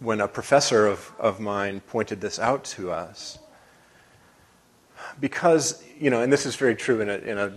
when 0.00 0.20
a 0.20 0.26
professor 0.26 0.86
of, 0.86 1.12
of 1.18 1.40
mine 1.40 1.80
pointed 1.80 2.20
this 2.20 2.38
out 2.38 2.64
to 2.64 2.90
us. 2.90 3.38
Because, 5.20 5.82
you 5.98 6.10
know, 6.10 6.22
and 6.22 6.32
this 6.32 6.46
is 6.46 6.56
very 6.56 6.74
true 6.74 7.00
in 7.00 7.08
a, 7.08 7.16
in 7.18 7.38
a 7.38 7.52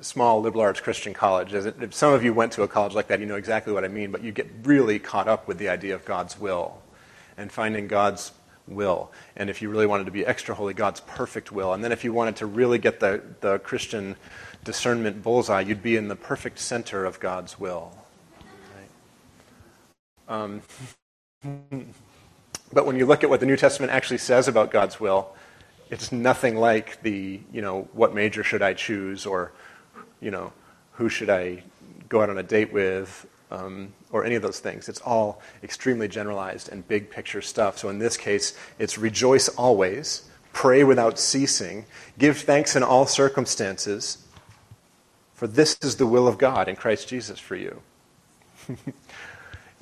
small 0.00 0.40
liberal 0.40 0.62
arts 0.62 0.80
Christian 0.80 1.14
college. 1.14 1.54
It, 1.54 1.80
if 1.80 1.94
some 1.94 2.12
of 2.12 2.24
you 2.24 2.34
went 2.34 2.52
to 2.52 2.62
a 2.62 2.68
college 2.68 2.94
like 2.94 3.08
that, 3.08 3.20
you 3.20 3.26
know 3.26 3.36
exactly 3.36 3.72
what 3.72 3.84
I 3.84 3.88
mean, 3.88 4.10
but 4.10 4.22
you 4.22 4.32
get 4.32 4.48
really 4.64 4.98
caught 4.98 5.28
up 5.28 5.46
with 5.46 5.58
the 5.58 5.68
idea 5.68 5.94
of 5.94 6.04
God's 6.04 6.38
will 6.38 6.82
and 7.36 7.50
finding 7.52 7.86
God's 7.86 8.32
will. 8.66 9.12
And 9.36 9.48
if 9.48 9.62
you 9.62 9.70
really 9.70 9.86
wanted 9.86 10.04
to 10.04 10.10
be 10.10 10.26
extra 10.26 10.54
holy, 10.54 10.74
God's 10.74 11.00
perfect 11.00 11.52
will. 11.52 11.72
And 11.72 11.82
then 11.84 11.92
if 11.92 12.02
you 12.02 12.12
wanted 12.12 12.36
to 12.36 12.46
really 12.46 12.78
get 12.78 12.98
the, 12.98 13.22
the 13.40 13.60
Christian 13.60 14.16
discernment 14.64 15.22
bullseye, 15.22 15.60
you'd 15.60 15.82
be 15.82 15.96
in 15.96 16.08
the 16.08 16.16
perfect 16.16 16.58
center 16.58 17.04
of 17.04 17.20
God's 17.20 17.60
will. 17.60 17.96
Right? 20.28 20.34
Um, 20.36 20.62
but 21.42 22.86
when 22.86 22.96
you 22.96 23.06
look 23.06 23.24
at 23.24 23.30
what 23.30 23.40
the 23.40 23.46
New 23.46 23.56
Testament 23.56 23.92
actually 23.92 24.18
says 24.18 24.48
about 24.48 24.70
God's 24.70 24.98
will, 24.98 25.34
it's 25.90 26.12
nothing 26.12 26.56
like 26.56 27.00
the, 27.02 27.40
you 27.52 27.62
know, 27.62 27.88
what 27.92 28.14
major 28.14 28.42
should 28.42 28.62
I 28.62 28.74
choose 28.74 29.24
or, 29.24 29.52
you 30.20 30.30
know, 30.30 30.52
who 30.92 31.08
should 31.08 31.30
I 31.30 31.62
go 32.08 32.22
out 32.22 32.30
on 32.30 32.38
a 32.38 32.42
date 32.42 32.72
with 32.72 33.26
um, 33.50 33.92
or 34.10 34.24
any 34.24 34.34
of 34.34 34.42
those 34.42 34.60
things. 34.60 34.88
It's 34.88 35.00
all 35.00 35.40
extremely 35.62 36.08
generalized 36.08 36.70
and 36.70 36.86
big 36.86 37.10
picture 37.10 37.40
stuff. 37.40 37.78
So 37.78 37.88
in 37.88 37.98
this 37.98 38.16
case, 38.16 38.56
it's 38.78 38.98
rejoice 38.98 39.48
always, 39.48 40.28
pray 40.52 40.84
without 40.84 41.18
ceasing, 41.18 41.86
give 42.18 42.38
thanks 42.38 42.76
in 42.76 42.82
all 42.82 43.06
circumstances, 43.06 44.18
for 45.34 45.46
this 45.46 45.78
is 45.82 45.96
the 45.96 46.06
will 46.06 46.26
of 46.26 46.36
God 46.36 46.68
in 46.68 46.76
Christ 46.76 47.08
Jesus 47.08 47.38
for 47.38 47.56
you. 47.56 47.80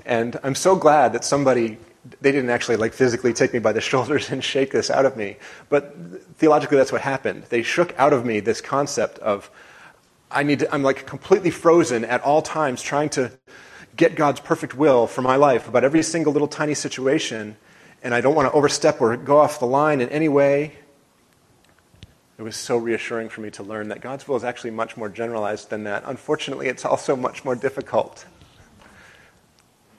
and 0.07 0.39
I'm 0.43 0.55
so 0.55 0.77
glad 0.77 1.13
that 1.13 1.25
somebody 1.25 1.79
they 2.21 2.31
didn't 2.31 2.51
actually 2.51 2.77
like 2.77 2.93
physically 2.93 3.33
take 3.33 3.53
me 3.53 3.59
by 3.59 3.73
the 3.73 3.81
shoulders 3.91 4.31
and 4.31 4.43
shake 4.43 4.71
this 4.71 4.91
out 4.91 5.05
of 5.05 5.17
me. 5.17 5.37
But 5.69 5.95
theologically 6.37 6.79
that's 6.79 6.93
what 6.93 7.03
happened. 7.03 7.45
They 7.49 7.63
shook 7.63 7.95
out 7.99 8.13
of 8.13 8.25
me 8.25 8.41
this 8.41 8.61
concept 8.61 9.19
of 9.19 9.51
i 10.31 10.43
need 10.43 10.59
to, 10.59 10.75
i'm 10.75 10.83
like 10.83 11.07
completely 11.07 11.51
frozen 11.51 12.05
at 12.05 12.21
all 12.23 12.43
times 12.43 12.83
trying 12.83 13.09
to 13.09 13.31
get 13.95 14.17
god's 14.17 14.41
perfect 14.41 14.75
will 14.75 15.07
for 15.07 15.23
my 15.23 15.37
life 15.37 15.69
about 15.69 15.85
every 15.85 16.03
single 16.03 16.33
little 16.33 16.49
tiny 16.49 16.75
situation 16.75 17.57
and 18.03 18.13
i 18.13 18.21
don't 18.21 18.35
want 18.35 18.49
to 18.49 18.53
overstep 18.53 19.01
or 19.01 19.17
go 19.17 19.39
off 19.39 19.59
the 19.61 19.67
line 19.67 20.01
in 20.01 20.09
any 20.11 20.29
way. 20.29 20.73
It 22.39 22.43
was 22.43 22.57
so 22.57 22.77
reassuring 22.77 23.31
for 23.31 23.41
me 23.41 23.51
to 23.53 23.63
learn 23.63 23.89
that 23.89 24.01
god's 24.01 24.29
will 24.29 24.37
is 24.37 24.45
actually 24.45 24.73
much 24.73 24.97
more 24.97 25.09
generalized 25.09 25.71
than 25.71 25.85
that. 25.85 26.03
Unfortunately 26.07 26.69
it's 26.69 26.85
also 26.85 27.17
much 27.17 27.45
more 27.45 27.55
difficult 27.55 28.27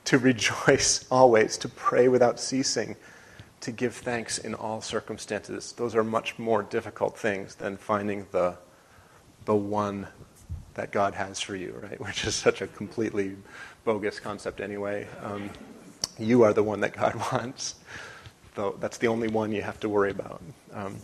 to 0.07 0.17
rejoice 0.17 1.05
always, 1.11 1.57
to 1.57 1.67
pray 1.67 2.07
without 2.07 2.39
ceasing, 2.39 2.95
to 3.59 3.71
give 3.71 3.93
thanks 3.93 4.37
in 4.37 4.53
all 4.55 4.79
circumstances. 4.79 5.73
Those 5.73 5.95
are 5.95 6.03
much 6.03 6.39
more 6.39 6.63
difficult 6.63 7.17
things 7.17 7.55
than 7.55 7.75
finding 7.75 8.25
the, 8.31 8.55
the 9.43 9.55
one 9.55 10.07
that 10.75 10.91
God 10.91 11.13
has 11.13 11.41
for 11.41 11.57
you, 11.57 11.77
right? 11.83 11.99
Which 12.05 12.25
is 12.25 12.35
such 12.35 12.61
a 12.61 12.67
completely 12.67 13.35
bogus 13.83 14.17
concept 14.17 14.61
anyway. 14.61 15.07
Um, 15.21 15.49
you 16.17 16.43
are 16.43 16.53
the 16.53 16.63
one 16.63 16.79
that 16.79 16.93
God 16.93 17.15
wants. 17.33 17.75
Though 18.55 18.77
that's 18.79 18.97
the 18.97 19.07
only 19.07 19.27
one 19.27 19.51
you 19.51 19.61
have 19.61 19.79
to 19.81 19.89
worry 19.89 20.11
about. 20.11 20.41
Um, 20.73 20.95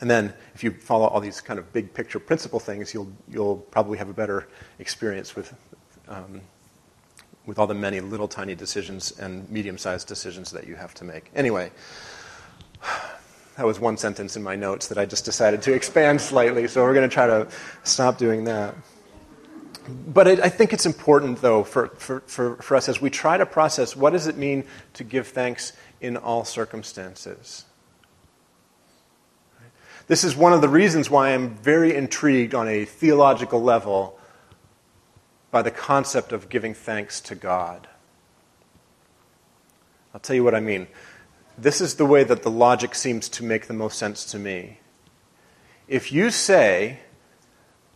and 0.00 0.08
then, 0.08 0.32
if 0.54 0.64
you 0.64 0.70
follow 0.70 1.06
all 1.06 1.20
these 1.20 1.40
kind 1.40 1.58
of 1.58 1.70
big 1.72 1.92
picture 1.92 2.18
principle 2.18 2.58
things, 2.58 2.94
you'll 2.94 3.12
you'll 3.28 3.56
probably 3.56 3.98
have 3.98 4.08
a 4.08 4.14
better 4.14 4.48
experience 4.78 5.36
with 5.36 5.52
um, 6.08 6.40
with 7.46 7.58
all 7.58 7.66
the 7.66 7.74
many 7.74 8.00
little 8.00 8.28
tiny 8.28 8.54
decisions 8.54 9.12
and 9.18 9.48
medium 9.50 9.78
sized 9.78 10.06
decisions 10.06 10.50
that 10.52 10.66
you 10.66 10.76
have 10.76 10.94
to 10.94 11.04
make. 11.04 11.30
Anyway, 11.34 11.70
that 13.56 13.66
was 13.66 13.80
one 13.80 13.96
sentence 13.96 14.36
in 14.36 14.42
my 14.42 14.56
notes 14.56 14.88
that 14.88 14.98
I 14.98 15.06
just 15.06 15.24
decided 15.24 15.62
to 15.62 15.72
expand 15.72 16.20
slightly, 16.20 16.68
so 16.68 16.82
we're 16.82 16.94
going 16.94 17.08
to 17.08 17.12
try 17.12 17.26
to 17.26 17.48
stop 17.84 18.18
doing 18.18 18.44
that. 18.44 18.74
But 19.88 20.28
I 20.28 20.48
think 20.48 20.72
it's 20.72 20.86
important, 20.86 21.40
though, 21.40 21.64
for, 21.64 21.88
for, 21.88 22.20
for, 22.26 22.56
for 22.56 22.76
us 22.76 22.88
as 22.88 23.00
we 23.00 23.10
try 23.10 23.36
to 23.36 23.44
process 23.44 23.96
what 23.96 24.10
does 24.10 24.28
it 24.28 24.36
mean 24.36 24.64
to 24.94 25.02
give 25.02 25.26
thanks 25.26 25.72
in 26.00 26.16
all 26.16 26.44
circumstances? 26.44 27.64
This 30.06 30.22
is 30.24 30.36
one 30.36 30.52
of 30.52 30.60
the 30.60 30.68
reasons 30.68 31.10
why 31.10 31.32
I'm 31.32 31.54
very 31.56 31.94
intrigued 31.96 32.54
on 32.54 32.68
a 32.68 32.84
theological 32.84 33.60
level 33.60 34.18
by 35.52 35.62
the 35.62 35.70
concept 35.70 36.32
of 36.32 36.48
giving 36.48 36.74
thanks 36.74 37.20
to 37.20 37.36
God. 37.36 37.86
I'll 40.12 40.20
tell 40.20 40.34
you 40.34 40.42
what 40.42 40.56
I 40.56 40.60
mean. 40.60 40.88
This 41.56 41.80
is 41.80 41.94
the 41.94 42.06
way 42.06 42.24
that 42.24 42.42
the 42.42 42.50
logic 42.50 42.96
seems 42.96 43.28
to 43.28 43.44
make 43.44 43.68
the 43.68 43.74
most 43.74 43.98
sense 43.98 44.24
to 44.32 44.38
me. 44.38 44.80
If 45.86 46.10
you 46.10 46.30
say, 46.30 46.98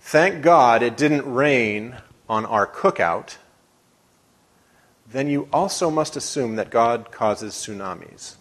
Thank 0.06 0.40
God 0.40 0.84
it 0.84 0.96
didn't 0.96 1.28
rain 1.28 1.96
on 2.28 2.46
our 2.46 2.64
cookout, 2.64 3.38
then 5.10 5.28
you 5.28 5.48
also 5.52 5.90
must 5.90 6.14
assume 6.14 6.54
that 6.54 6.70
God 6.70 7.10
causes 7.10 7.54
tsunamis. 7.54 8.36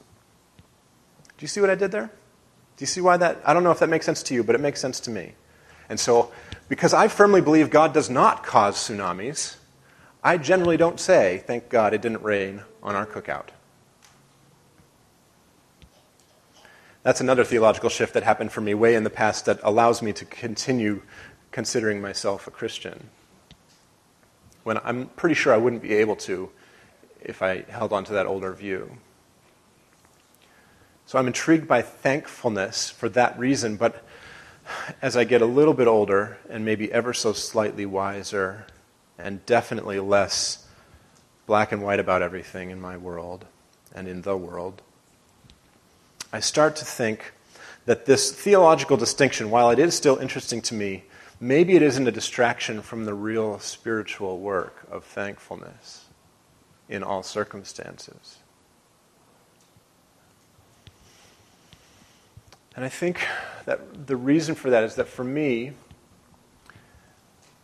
Do 1.38 1.44
you 1.44 1.48
see 1.48 1.62
what 1.62 1.72
I 1.72 1.76
did 1.76 1.92
there? 1.92 2.12
Do 2.78 2.84
you 2.84 2.86
see 2.86 3.02
why 3.02 3.18
that? 3.18 3.42
I 3.44 3.54
don't 3.54 3.64
know 3.64 3.72
if 3.72 3.80
that 3.80 3.90
makes 3.90 4.06
sense 4.06 4.22
to 4.24 4.36
you, 4.36 4.44
but 4.44 4.54
it 4.54 4.62
makes 4.62 4.80
sense 4.80 5.00
to 5.02 5.10
me. 5.10 5.34
And 5.90 6.00
so, 6.00 6.32
because 6.68 6.94
I 6.94 7.08
firmly 7.08 7.42
believe 7.42 7.70
God 7.70 7.94
does 7.94 8.10
not 8.10 8.44
cause 8.44 8.76
tsunamis, 8.76 9.58
I 10.24 10.38
generally 10.38 10.78
don't 10.78 11.00
say, 11.00 11.44
thank 11.46 11.70
God 11.70 11.94
it 11.94 12.02
didn't 12.02 12.24
rain 12.24 12.64
on 12.82 12.96
our 12.96 13.06
cookout. 13.06 13.50
That's 17.04 17.22
another 17.22 17.44
theological 17.44 17.90
shift 17.90 18.16
that 18.16 18.24
happened 18.24 18.52
for 18.52 18.62
me 18.62 18.74
way 18.74 18.96
in 18.96 19.04
the 19.04 19.12
past 19.12 19.46
that 19.46 19.60
allows 19.62 20.02
me 20.02 20.12
to 20.14 20.26
continue 20.26 21.04
considering 21.52 22.02
myself 22.02 22.48
a 22.48 22.52
Christian. 22.52 23.12
When 24.64 24.80
I'm 24.80 25.08
pretty 25.10 25.36
sure 25.36 25.54
I 25.54 25.58
wouldn't 25.58 25.84
be 25.84 25.94
able 25.94 26.16
to 26.18 26.50
if 27.22 27.44
I 27.44 27.62
held 27.70 27.94
on 27.94 28.04
to 28.06 28.14
that 28.14 28.26
older 28.26 28.52
view. 28.54 28.98
So 31.06 31.20
I'm 31.20 31.28
intrigued 31.28 31.68
by 31.68 31.84
thankfulness 31.84 32.90
for 32.90 33.10
that 33.10 33.38
reason, 33.38 33.76
but 33.76 34.04
as 35.02 35.16
I 35.16 35.24
get 35.24 35.42
a 35.42 35.46
little 35.46 35.74
bit 35.74 35.88
older 35.88 36.38
and 36.50 36.66
maybe 36.66 36.92
ever 36.92 37.14
so 37.14 37.34
slightly 37.34 37.86
wiser 37.86 38.66
and 39.18 39.46
definitely 39.46 40.00
less 40.00 40.68
black 41.46 41.72
and 41.72 41.82
white 41.84 42.00
about 42.00 42.22
everything 42.22 42.70
in 42.70 42.82
my 42.82 42.98
world 42.98 43.46
and 43.94 44.08
in 44.08 44.22
the 44.24 44.36
world, 44.36 44.82
I 46.34 46.40
start 46.40 46.76
to 46.78 46.86
think 46.86 47.34
that 47.86 48.06
this 48.06 48.32
theological 48.32 48.98
distinction, 48.98 49.52
while 49.52 49.70
it 49.70 49.80
is 49.80 49.96
still 49.96 50.18
interesting 50.18 50.62
to 50.64 50.74
me, 50.74 51.04
maybe 51.40 51.76
it 51.76 51.82
isn't 51.82 52.08
a 52.08 52.12
distraction 52.12 52.82
from 52.82 53.06
the 53.06 53.14
real 53.14 53.60
spiritual 53.60 54.40
work 54.40 54.86
of 54.90 55.04
thankfulness 55.04 56.06
in 56.90 57.04
all 57.04 57.24
circumstances. 57.24 58.38
And 62.76 62.84
I 62.84 62.90
think 62.90 63.22
that 63.66 64.08
the 64.08 64.18
reason 64.18 64.54
for 64.54 64.70
that 64.70 64.84
is 64.84 64.96
that 64.96 65.08
for 65.08 65.24
me, 65.24 65.72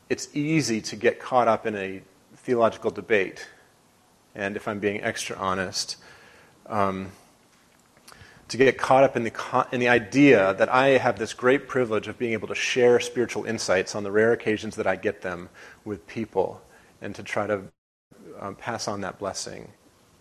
it's 0.09 0.29
easy 0.33 0.81
to 0.81 0.95
get 0.95 1.19
caught 1.19 1.47
up 1.47 1.65
in 1.65 1.75
a 1.75 2.01
theological 2.35 2.91
debate. 2.91 3.47
And 4.35 4.55
if 4.55 4.67
I'm 4.67 4.79
being 4.79 5.03
extra 5.03 5.35
honest, 5.35 5.97
um, 6.67 7.11
to 8.47 8.57
get 8.57 8.77
caught 8.77 9.03
up 9.03 9.15
in 9.15 9.23
the, 9.23 9.67
in 9.71 9.79
the 9.79 9.87
idea 9.89 10.53
that 10.55 10.67
I 10.67 10.97
have 10.97 11.17
this 11.17 11.33
great 11.33 11.67
privilege 11.67 12.07
of 12.07 12.17
being 12.17 12.33
able 12.33 12.49
to 12.49 12.55
share 12.55 12.99
spiritual 12.99 13.45
insights 13.45 13.95
on 13.95 14.03
the 14.03 14.11
rare 14.11 14.33
occasions 14.33 14.75
that 14.75 14.87
I 14.87 14.95
get 14.95 15.21
them 15.21 15.49
with 15.85 16.05
people 16.07 16.61
and 17.01 17.15
to 17.15 17.23
try 17.23 17.47
to 17.47 17.63
um, 18.39 18.55
pass 18.55 18.87
on 18.87 19.01
that 19.01 19.19
blessing 19.19 19.69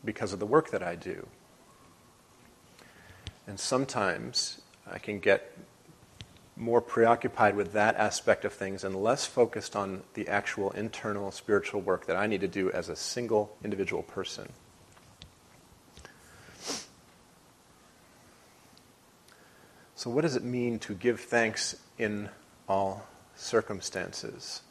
because 0.05 0.33
of 0.33 0.39
the 0.39 0.47
work 0.47 0.71
that 0.71 0.83
I 0.83 0.95
do. 0.95 1.27
And 3.47 3.59
sometimes 3.59 4.61
I 4.87 4.99
can 4.99 5.19
get 5.19 5.57
more 6.57 6.81
preoccupied 6.81 7.57
with 7.57 7.73
that 7.73 7.97
aspect 7.97 8.45
of 8.45 8.53
things 8.53 8.85
and 8.85 8.95
less 8.95 9.25
focused 9.25 9.75
on 9.75 10.03
the 10.15 10.29
actual 10.29 10.71
internal 10.73 11.31
spiritual 11.31 11.81
work 11.81 12.07
that 12.07 12.17
I 12.17 12.27
need 12.27 12.43
to 12.43 12.49
do 12.49 12.71
as 12.71 12.89
a 12.89 12.97
single 12.97 13.57
individual 13.65 14.03
person. 14.03 14.53
So, 19.95 20.09
what 20.09 20.23
does 20.23 20.37
it 20.37 20.45
mean 20.45 20.79
to 20.81 20.95
give 20.95 21.21
thanks 21.21 21.77
in 21.99 22.31
all 22.69 23.07
circumstances? 23.35 24.63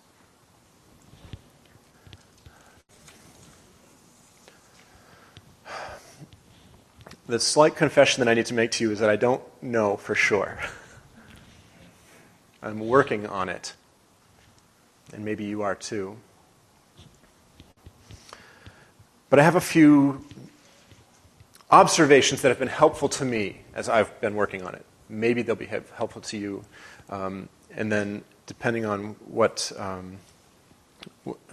The 7.30 7.40
slight 7.40 7.76
confession 7.76 8.26
that 8.26 8.30
I 8.30 8.34
need 8.34 8.48
to 8.48 8.56
make 8.56 8.72
to 8.72 8.84
you 8.84 8.92
is 8.92 8.98
that 9.00 9.10
I 9.10 9.16
don't 9.16 9.44
know 9.62 9.98
for 9.98 10.16
sure. 10.16 10.58
I'm 12.64 12.80
working 12.80 13.28
on 13.28 13.50
it. 13.50 13.76
And 15.14 15.24
maybe 15.24 15.46
you 15.46 15.62
are 15.62 15.76
too. 15.76 16.18
But 19.30 19.38
I 19.38 19.44
have 19.44 19.56
a 19.56 19.62
few 19.62 20.26
observations 21.70 22.42
that 22.42 22.50
have 22.50 22.58
been 22.58 22.68
helpful 22.68 23.08
to 23.10 23.26
me 23.26 23.62
as 23.76 23.90
I've 23.90 24.20
been 24.22 24.34
working 24.34 24.64
on 24.64 24.74
it. 24.74 24.84
Maybe 25.08 25.44
they'll 25.44 25.56
be 25.56 25.68
helpful 25.68 26.24
to 26.24 26.38
you. 26.38 26.66
Um, 27.12 27.48
and 27.76 27.92
then, 27.92 28.24
depending 28.48 28.86
on 28.86 29.16
what, 29.28 29.72
um, 29.78 30.18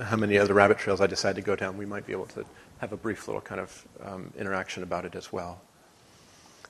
how 0.03 0.17
many 0.17 0.39
other 0.39 0.55
rabbit 0.55 0.79
trails 0.79 1.01
I 1.01 1.07
decide 1.07 1.37
to 1.37 1.43
go 1.43 1.57
down, 1.57 1.77
we 1.77 1.87
might 1.87 2.07
be 2.07 2.13
able 2.13 2.27
to 2.27 2.45
have 2.79 2.93
a 2.93 2.97
brief 2.97 3.27
little 3.29 3.41
kind 3.41 3.61
of 3.61 3.89
um, 4.05 4.33
interaction 4.39 4.83
about 4.83 5.05
it 5.05 5.15
as 5.15 5.33
well. 5.33 5.61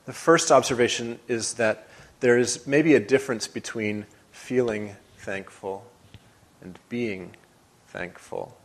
The 0.05 0.13
first 0.13 0.53
observation 0.53 1.19
is 1.27 1.55
that 1.55 1.89
there 2.21 2.39
is 2.39 2.67
maybe 2.67 2.95
a 2.95 3.01
difference 3.01 3.49
between 3.49 4.07
feeling 4.31 4.97
thankful 5.19 5.85
and 6.63 6.79
being 6.89 7.35
thankful. 7.89 8.57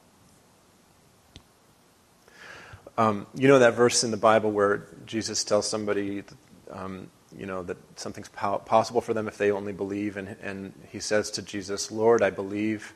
Um, 2.98 3.26
you 3.34 3.48
know 3.48 3.60
that 3.60 3.74
verse 3.74 4.04
in 4.04 4.12
the 4.12 4.18
Bible 4.18 4.52
where 4.52 4.86
Jesus 5.06 5.44
tells 5.44 5.68
somebody, 5.68 6.24
um, 6.70 7.10
you 7.36 7.46
know, 7.46 7.64
that 7.64 7.78
something's 7.96 8.30
po- 8.30 8.60
possible 8.60 9.02
for 9.02 9.14
them 9.14 9.28
if 9.28 9.38
they 9.38 9.50
only 9.50 9.74
believe, 9.74 10.18
and, 10.18 10.36
and 10.42 10.74
he 10.92 11.00
says 11.00 11.32
to 11.32 11.42
Jesus, 11.42 11.92
"Lord, 11.92 12.22
I 12.22 12.30
believe. 12.30 12.94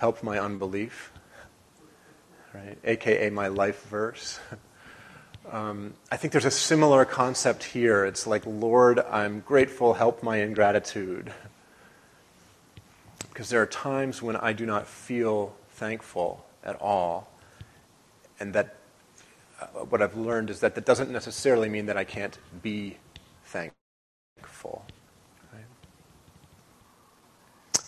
Help 0.00 0.22
my 0.24 0.38
unbelief." 0.38 1.12
Right, 2.52 2.76
AKA 2.82 3.30
my 3.30 3.46
life 3.46 3.86
verse. 3.86 4.40
Um, 5.50 5.94
I 6.12 6.16
think 6.16 6.32
there's 6.32 6.44
a 6.44 6.50
similar 6.50 7.04
concept 7.04 7.64
here. 7.64 8.04
It's 8.04 8.24
like, 8.26 8.44
Lord, 8.46 9.00
I'm 9.00 9.40
grateful, 9.40 9.94
help 9.94 10.22
my 10.22 10.36
ingratitude. 10.36 11.32
Because 13.28 13.48
there 13.48 13.60
are 13.60 13.66
times 13.66 14.22
when 14.22 14.36
I 14.36 14.52
do 14.52 14.64
not 14.64 14.86
feel 14.86 15.56
thankful 15.70 16.44
at 16.62 16.80
all. 16.80 17.32
And 18.38 18.52
that, 18.52 18.76
uh, 19.60 19.66
what 19.88 20.00
I've 20.02 20.16
learned 20.16 20.50
is 20.50 20.60
that 20.60 20.76
that 20.76 20.84
doesn't 20.84 21.10
necessarily 21.10 21.68
mean 21.68 21.86
that 21.86 21.96
I 21.96 22.04
can't 22.04 22.38
be 22.62 22.98
thankful. 23.44 24.84
Right? 25.52 25.64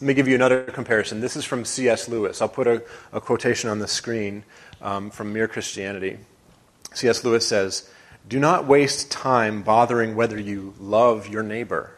Let 0.02 0.08
me 0.08 0.14
give 0.14 0.26
you 0.26 0.34
another 0.34 0.64
comparison. 0.64 1.20
This 1.20 1.36
is 1.36 1.44
from 1.44 1.64
C.S. 1.64 2.08
Lewis. 2.08 2.42
I'll 2.42 2.48
put 2.48 2.66
a, 2.66 2.82
a 3.12 3.20
quotation 3.20 3.70
on 3.70 3.78
the 3.78 3.86
screen 3.86 4.42
um, 4.80 5.10
from 5.10 5.32
Mere 5.32 5.46
Christianity. 5.46 6.18
C.S. 6.92 7.22
Lewis 7.22 7.46
says, 7.46 7.88
Do 8.26 8.40
not 8.40 8.66
waste 8.66 9.12
time 9.12 9.62
bothering 9.62 10.16
whether 10.16 10.36
you 10.36 10.74
love 10.80 11.28
your 11.28 11.44
neighbor. 11.44 11.94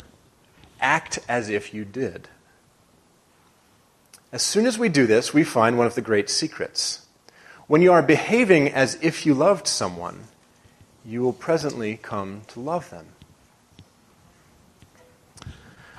Act 0.83 1.19
as 1.31 1.49
if 1.49 1.73
you 1.73 1.87
did. 1.87 2.29
As 4.33 4.43
soon 4.43 4.67
as 4.67 4.79
we 4.79 4.91
do 4.91 5.07
this, 5.07 5.33
we 5.33 5.43
find 5.43 5.79
one 5.79 5.87
of 5.87 5.95
the 5.95 6.03
great 6.03 6.29
secrets. 6.29 7.07
When 7.69 7.81
you 7.81 7.95
are 7.95 8.03
behaving 8.03 8.69
as 8.69 8.99
if 9.01 9.25
you 9.25 9.33
loved 9.33 9.67
someone, 9.67 10.25
you 11.07 11.23
will 11.23 11.33
presently 11.33 11.97
come 12.03 12.43
to 12.49 12.61
love 12.61 12.91
them. 12.91 13.07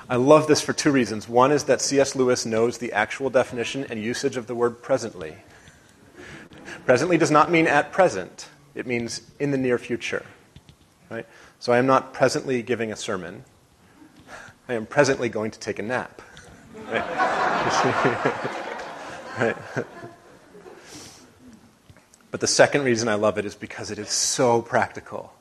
I 0.08 0.16
love 0.16 0.46
this 0.46 0.60
for 0.60 0.72
two 0.72 0.92
reasons. 0.92 1.28
One 1.28 1.50
is 1.50 1.64
that 1.64 1.80
C.S. 1.80 2.14
Lewis 2.14 2.46
knows 2.46 2.78
the 2.78 2.92
actual 2.92 3.28
definition 3.28 3.84
and 3.90 4.00
usage 4.00 4.36
of 4.36 4.46
the 4.46 4.54
word 4.54 4.80
presently. 4.80 5.36
Presently 6.84 7.18
does 7.18 7.32
not 7.32 7.50
mean 7.50 7.66
at 7.66 7.90
present. 7.90 8.48
It 8.76 8.86
means 8.86 9.22
in 9.40 9.50
the 9.50 9.58
near 9.58 9.78
future. 9.78 10.24
Right? 11.10 11.26
So 11.58 11.72
I 11.72 11.78
am 11.78 11.86
not 11.86 12.12
presently 12.12 12.62
giving 12.62 12.92
a 12.92 12.96
sermon. 12.96 13.44
I 14.68 14.74
am 14.74 14.86
presently 14.86 15.28
going 15.28 15.50
to 15.50 15.58
take 15.58 15.80
a 15.80 15.82
nap. 15.82 16.22
Right? 16.88 17.04
right? 19.38 19.56
But 22.30 22.40
the 22.40 22.46
second 22.46 22.84
reason 22.84 23.08
I 23.08 23.14
love 23.14 23.38
it 23.38 23.44
is 23.44 23.54
because 23.54 23.90
it 23.90 23.98
is 23.98 24.10
so 24.10 24.62
practical 24.62 25.32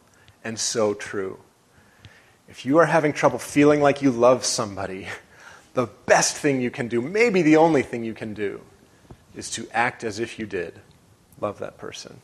and 0.43 0.57
so 0.57 0.93
true. 0.93 1.39
If 2.47 2.65
you 2.65 2.77
are 2.77 2.85
having 2.85 3.13
trouble 3.13 3.39
feeling 3.39 3.81
like 3.81 4.01
you 4.01 4.11
love 4.11 4.45
somebody, 4.45 5.07
the 5.73 5.87
best 6.05 6.37
thing 6.37 6.61
you 6.61 6.71
can 6.71 6.87
do, 6.87 7.01
maybe 7.01 7.41
the 7.41 7.57
only 7.57 7.81
thing 7.81 8.03
you 8.03 8.13
can 8.13 8.33
do, 8.33 8.61
is 9.35 9.49
to 9.51 9.67
act 9.71 10.03
as 10.03 10.19
if 10.19 10.39
you 10.39 10.45
did 10.45 10.79
love 11.41 11.59
that 11.59 11.77
person. 11.77 12.21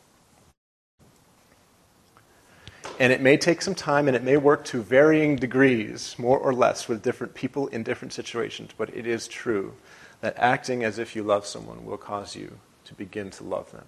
And 2.98 3.12
it 3.12 3.20
may 3.20 3.36
take 3.36 3.62
some 3.62 3.74
time 3.74 4.06
and 4.06 4.16
it 4.16 4.22
may 4.22 4.36
work 4.36 4.64
to 4.66 4.82
varying 4.82 5.36
degrees, 5.36 6.14
more 6.18 6.38
or 6.38 6.52
less, 6.52 6.88
with 6.88 7.02
different 7.02 7.34
people 7.34 7.66
in 7.68 7.82
different 7.82 8.12
situations, 8.12 8.70
but 8.76 8.94
it 8.94 9.06
is 9.06 9.26
true 9.26 9.74
that 10.20 10.34
acting 10.36 10.84
as 10.84 10.98
if 10.98 11.16
you 11.16 11.22
love 11.22 11.44
someone 11.44 11.84
will 11.84 11.96
cause 11.96 12.36
you 12.36 12.58
to 12.84 12.94
begin 12.94 13.30
to 13.30 13.44
love 13.44 13.72
them. 13.72 13.86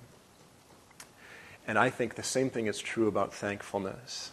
And 1.66 1.78
I 1.78 1.90
think 1.90 2.16
the 2.16 2.22
same 2.22 2.50
thing 2.50 2.66
is 2.66 2.78
true 2.78 3.06
about 3.06 3.32
thankfulness. 3.32 4.32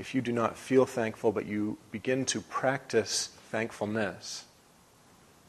If 0.00 0.14
you 0.14 0.22
do 0.22 0.32
not 0.32 0.56
feel 0.56 0.86
thankful, 0.86 1.30
but 1.30 1.44
you 1.44 1.76
begin 1.90 2.24
to 2.24 2.40
practice 2.40 3.28
thankfulness, 3.50 4.46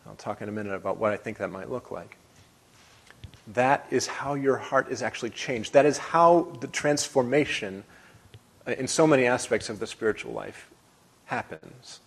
I'll 0.06 0.16
talk 0.16 0.42
in 0.42 0.50
a 0.50 0.52
minute 0.52 0.74
about 0.74 0.98
what 0.98 1.14
I 1.14 1.16
think 1.16 1.38
that 1.38 1.50
might 1.50 1.72
look 1.72 1.90
like. 1.90 2.18
That 3.48 3.88
is 3.92 4.08
how 4.08 4.34
your 4.34 4.58
heart 4.58 4.92
is 4.92 5.02
actually 5.02 5.30
changed. 5.30 5.72
That 5.72 5.86
is 5.86 5.98
how 5.98 6.52
the 6.60 6.68
transformation 6.68 7.86
uh, 8.68 8.74
in 8.74 8.90
so 8.90 9.08
many 9.08 9.26
aspects 9.26 9.70
of 9.70 9.80
the 9.80 9.88
spiritual 9.88 10.34
life 10.34 10.70
happens. 11.28 12.02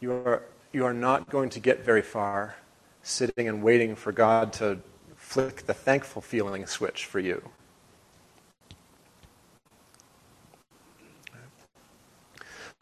You 0.00 0.12
are, 0.12 0.42
you 0.72 0.86
are 0.86 0.94
not 0.94 1.28
going 1.28 1.50
to 1.50 1.60
get 1.60 1.84
very 1.84 2.00
far 2.00 2.56
sitting 3.02 3.46
and 3.46 3.62
waiting 3.62 3.94
for 3.94 4.10
God 4.10 4.54
to 4.54 4.78
flick 5.16 5.66
the 5.66 5.74
thankful 5.74 6.22
feeling 6.22 6.64
switch 6.64 7.04
for 7.04 7.20
you. 7.20 7.50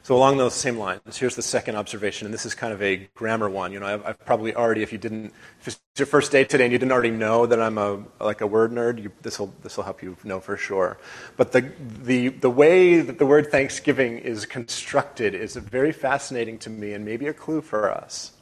So 0.05 0.17
along 0.17 0.39
those 0.39 0.55
same 0.55 0.79
lines, 0.79 1.17
here's 1.17 1.37
the 1.37 1.43
second 1.43 1.77
observation, 1.77 2.27
and 2.27 2.35
this 2.35 2.45
is 2.45 2.55
kind 2.55 2.73
of 2.73 2.83
a 2.83 3.09
grammar 3.15 3.49
one. 3.49 3.73
You 3.73 3.79
know, 3.79 3.87
I've, 3.87 4.05
I've 4.05 4.25
probably 4.25 4.53
already, 4.53 4.83
if 4.83 4.91
you 4.91 4.99
didn't, 4.99 5.33
if 5.61 5.69
it's 5.69 5.81
your 5.97 6.07
first 6.07 6.33
day 6.33 6.43
today 6.43 6.65
and 6.65 6.73
you 6.73 6.79
didn't 6.79 6.91
already 6.91 7.13
know 7.13 7.47
that 7.47 7.63
I'm 7.63 7.79
a 7.79 8.03
like 8.21 8.41
a 8.41 8.47
word 8.47 8.73
nerd, 8.73 9.09
this 9.23 9.39
will 9.39 9.55
this 9.63 9.77
will 9.77 9.85
help 9.85 10.03
you 10.03 10.17
know 10.25 10.41
for 10.41 10.57
sure. 10.57 10.99
But 11.37 11.53
the 11.53 11.71
the 12.03 12.29
the 12.29 12.51
way 12.51 13.01
that 13.01 13.21
the 13.21 13.27
word 13.27 13.53
Thanksgiving 13.53 14.19
is 14.19 14.45
constructed 14.45 15.37
is 15.37 15.55
very 15.55 15.93
fascinating 15.93 16.59
to 16.59 16.71
me, 16.71 16.95
and 16.95 17.05
maybe 17.05 17.29
a 17.29 17.33
clue 17.33 17.61
for 17.61 17.89
us. 17.89 18.33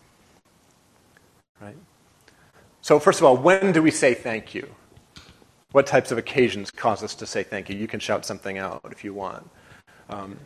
Right. 1.61 1.77
So 2.81 2.99
first 2.99 3.21
of 3.21 3.27
all, 3.27 3.37
when 3.37 3.73
do 3.73 3.83
we 3.83 3.91
say 3.91 4.15
thank 4.15 4.55
you? 4.55 4.67
What 5.73 5.87
types 5.87 6.11
of 6.11 6.17
occasions 6.17 6.71
cause 6.71 7.03
us 7.03 7.15
to 7.17 7.27
say 7.27 7.43
thank 7.43 7.69
you? 7.69 7.77
You 7.77 7.87
can 7.87 8.01
shout 8.01 8.25
something 8.25 8.57
out 8.57 8.89
if 8.91 9.05
you 9.05 9.13
want. 9.13 9.49
Um, 10.09 10.39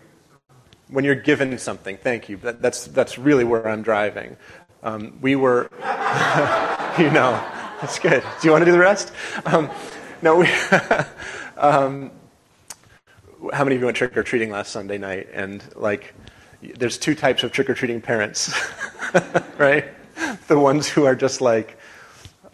when 0.94 1.04
you're 1.04 1.16
given 1.16 1.59
something, 1.59 1.96
thank 1.96 2.28
you. 2.28 2.37
That, 2.38 2.62
that's, 2.62 2.87
that's 2.87 3.18
really 3.18 3.42
where 3.42 3.66
I'm 3.66 3.83
driving. 3.83 4.37
Um, 4.85 5.18
we 5.20 5.35
were, 5.35 5.68
you 6.98 7.11
know, 7.11 7.42
that's 7.80 7.98
good. 7.98 8.22
Do 8.40 8.46
you 8.46 8.52
want 8.52 8.62
to 8.62 8.66
do 8.66 8.72
the 8.72 8.78
rest? 8.78 9.12
Um, 9.44 9.68
no, 10.22 10.37
we, 10.37 10.46
um, 11.57 12.12
how 13.52 13.64
many 13.64 13.74
of 13.74 13.80
you 13.80 13.87
went 13.87 13.96
trick 13.96 14.16
or 14.16 14.22
treating 14.22 14.50
last 14.50 14.70
Sunday 14.70 14.96
night? 14.96 15.28
And 15.33 15.64
like, 15.74 16.14
there's 16.62 16.96
two 16.96 17.16
types 17.16 17.42
of 17.42 17.50
trick 17.50 17.68
or 17.68 17.74
treating 17.74 18.00
parents, 18.00 18.54
right? 19.59 19.87
The 20.46 20.59
ones 20.59 20.88
who 20.88 21.07
are 21.07 21.16
just 21.16 21.40
like, 21.40 21.76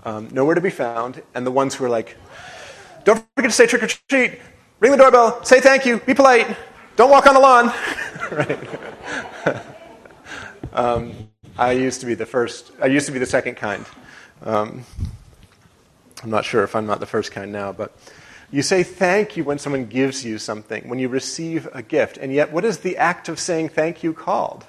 um, 0.04 0.28
nowhere 0.32 0.54
to 0.54 0.62
be 0.62 0.70
found, 0.70 1.22
and 1.34 1.46
the 1.46 1.50
ones 1.50 1.74
who 1.74 1.84
are 1.84 1.90
like, 1.90 2.16
don't 3.04 3.22
forget 3.36 3.50
to 3.50 3.56
say 3.56 3.66
trick 3.66 3.82
or 3.82 3.86
treat, 3.86 4.40
ring 4.78 4.92
the 4.92 4.96
doorbell, 4.98 5.44
say 5.44 5.60
thank 5.60 5.84
you, 5.84 5.98
be 6.00 6.14
polite, 6.14 6.56
don't 6.96 7.10
walk 7.10 7.26
on 7.26 7.34
the 7.34 7.40
lawn. 7.40 7.72
Right? 8.30 8.68
um, 10.72 11.28
I 11.58 11.72
used 11.72 12.00
to 12.00 12.06
be 12.06 12.14
the 12.14 12.26
first. 12.26 12.72
I 12.80 12.86
used 12.86 13.06
to 13.06 13.12
be 13.12 13.18
the 13.18 13.26
second 13.26 13.56
kind. 13.56 13.84
Um, 14.42 14.84
I'm 16.22 16.30
not 16.30 16.44
sure 16.44 16.64
if 16.64 16.76
I'm 16.76 16.86
not 16.86 17.00
the 17.00 17.06
first 17.06 17.32
kind 17.32 17.52
now, 17.52 17.72
but 17.72 17.96
you 18.50 18.62
say 18.62 18.82
thank 18.82 19.36
you 19.36 19.44
when 19.44 19.58
someone 19.58 19.86
gives 19.86 20.24
you 20.24 20.38
something, 20.38 20.88
when 20.88 20.98
you 20.98 21.08
receive 21.08 21.68
a 21.72 21.82
gift. 21.82 22.16
And 22.16 22.32
yet, 22.32 22.52
what 22.52 22.64
is 22.64 22.78
the 22.78 22.96
act 22.96 23.28
of 23.28 23.38
saying 23.38 23.70
thank 23.70 24.02
you 24.02 24.12
called? 24.12 24.66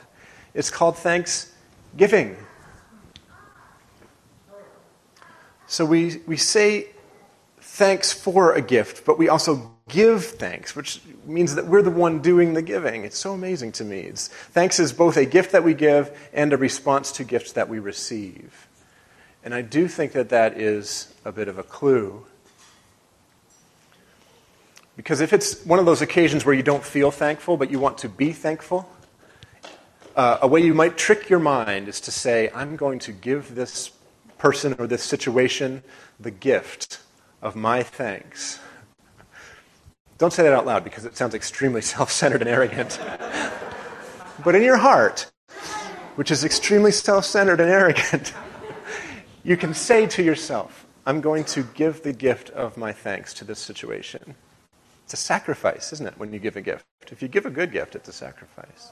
It's 0.54 0.70
called 0.70 0.98
thanksgiving. 0.98 2.38
So 5.68 5.86
we, 5.86 6.22
we 6.28 6.36
say 6.36 6.88
thanks 7.60 8.12
for 8.12 8.54
a 8.54 8.62
gift, 8.62 9.06
but 9.06 9.18
we 9.18 9.30
also 9.30 9.71
give 9.90 10.26
thanks, 10.26 10.76
which 10.76 11.02
means 11.26 11.56
that 11.56 11.68
we're 11.68 11.82
the 11.82 11.90
one 11.90 12.20
doing 12.20 12.54
the 12.54 12.62
giving. 12.62 13.04
It's 13.04 13.18
so 13.18 13.34
amazing 13.34 13.74
to 13.74 13.84
me. 13.84 14.02
It's, 14.02 14.28
thanks 14.28 14.80
is 14.80 14.94
both 14.94 15.18
a 15.18 15.26
gift 15.26 15.52
that 15.52 15.64
we 15.64 15.74
give 15.74 16.18
and 16.34 16.54
a 16.54 16.58
response 16.58 17.12
to 17.14 17.24
gifts 17.24 17.54
that 17.54 17.70
we 17.70 17.80
receive. 17.80 18.68
And 19.44 19.54
I 19.54 19.62
do 19.62 19.88
think 19.88 20.14
that 20.14 20.30
that 20.30 20.58
is 20.60 21.14
a 21.26 21.32
bit 21.32 21.48
of 21.48 21.58
a 21.58 21.64
clue. 21.64 22.26
Because 24.96 25.20
if 25.20 25.34
it's 25.34 25.66
one 25.66 25.80
of 25.80 25.86
those 25.86 26.02
occasions 26.02 26.46
where 26.46 26.54
you 26.54 26.64
don't 26.64 26.84
feel 26.84 27.12
thankful, 27.12 27.58
but 27.58 27.72
you 27.72 27.80
want 27.80 27.98
to 28.00 28.10
be 28.10 28.34
thankful, 28.34 28.90
uh, 30.16 30.40
a 30.42 30.48
way 30.48 30.62
you 30.62 30.74
might 30.74 30.98
trick 30.98 31.30
your 31.30 31.40
mind 31.40 31.88
is 31.88 32.02
to 32.02 32.12
say, 32.12 32.52
I'm 32.54 32.76
going 32.76 33.00
to 33.00 33.12
give 33.12 33.56
this 33.56 33.92
person 34.38 34.76
or 34.78 34.88
this 34.88 35.04
situation 35.04 35.84
the 36.20 36.32
gift 36.32 37.00
of 37.42 37.56
my 37.56 37.82
thanks. 37.84 38.60
Don't 40.22 40.32
say 40.32 40.44
that 40.44 40.54
out 40.54 40.68
loud 40.68 40.84
because 40.84 41.04
it 41.04 41.18
sounds 41.18 41.34
extremely 41.34 41.82
self 41.96 42.12
centered 42.12 42.42
and 42.42 42.50
arrogant. 42.50 43.00
but 44.44 44.54
in 44.54 44.62
your 44.62 44.78
heart, 44.78 45.32
which 46.14 46.30
is 46.30 46.44
extremely 46.44 46.92
self 46.92 47.26
centered 47.26 47.60
and 47.60 47.72
arrogant, 47.72 48.32
you 49.44 49.58
can 49.58 49.74
say 49.74 50.06
to 50.06 50.22
yourself, 50.22 50.86
I'm 51.08 51.22
going 51.22 51.44
to 51.46 51.64
give 51.64 52.04
the 52.04 52.14
gift 52.14 52.52
of 52.52 52.78
my 52.78 52.92
thanks 52.92 53.34
to 53.34 53.46
this 53.46 53.58
situation. 53.58 54.36
It's 55.06 55.14
a 55.14 55.18
sacrifice, 55.18 55.92
isn't 55.92 56.06
it, 56.06 56.20
when 56.20 56.32
you 56.32 56.38
give 56.38 56.56
a 56.56 56.62
gift? 56.62 56.86
If 57.10 57.24
you 57.24 57.28
give 57.28 57.48
a 57.48 57.50
good 57.50 57.72
gift, 57.72 57.96
it's 57.96 58.08
a 58.08 58.14
sacrifice. 58.14 58.92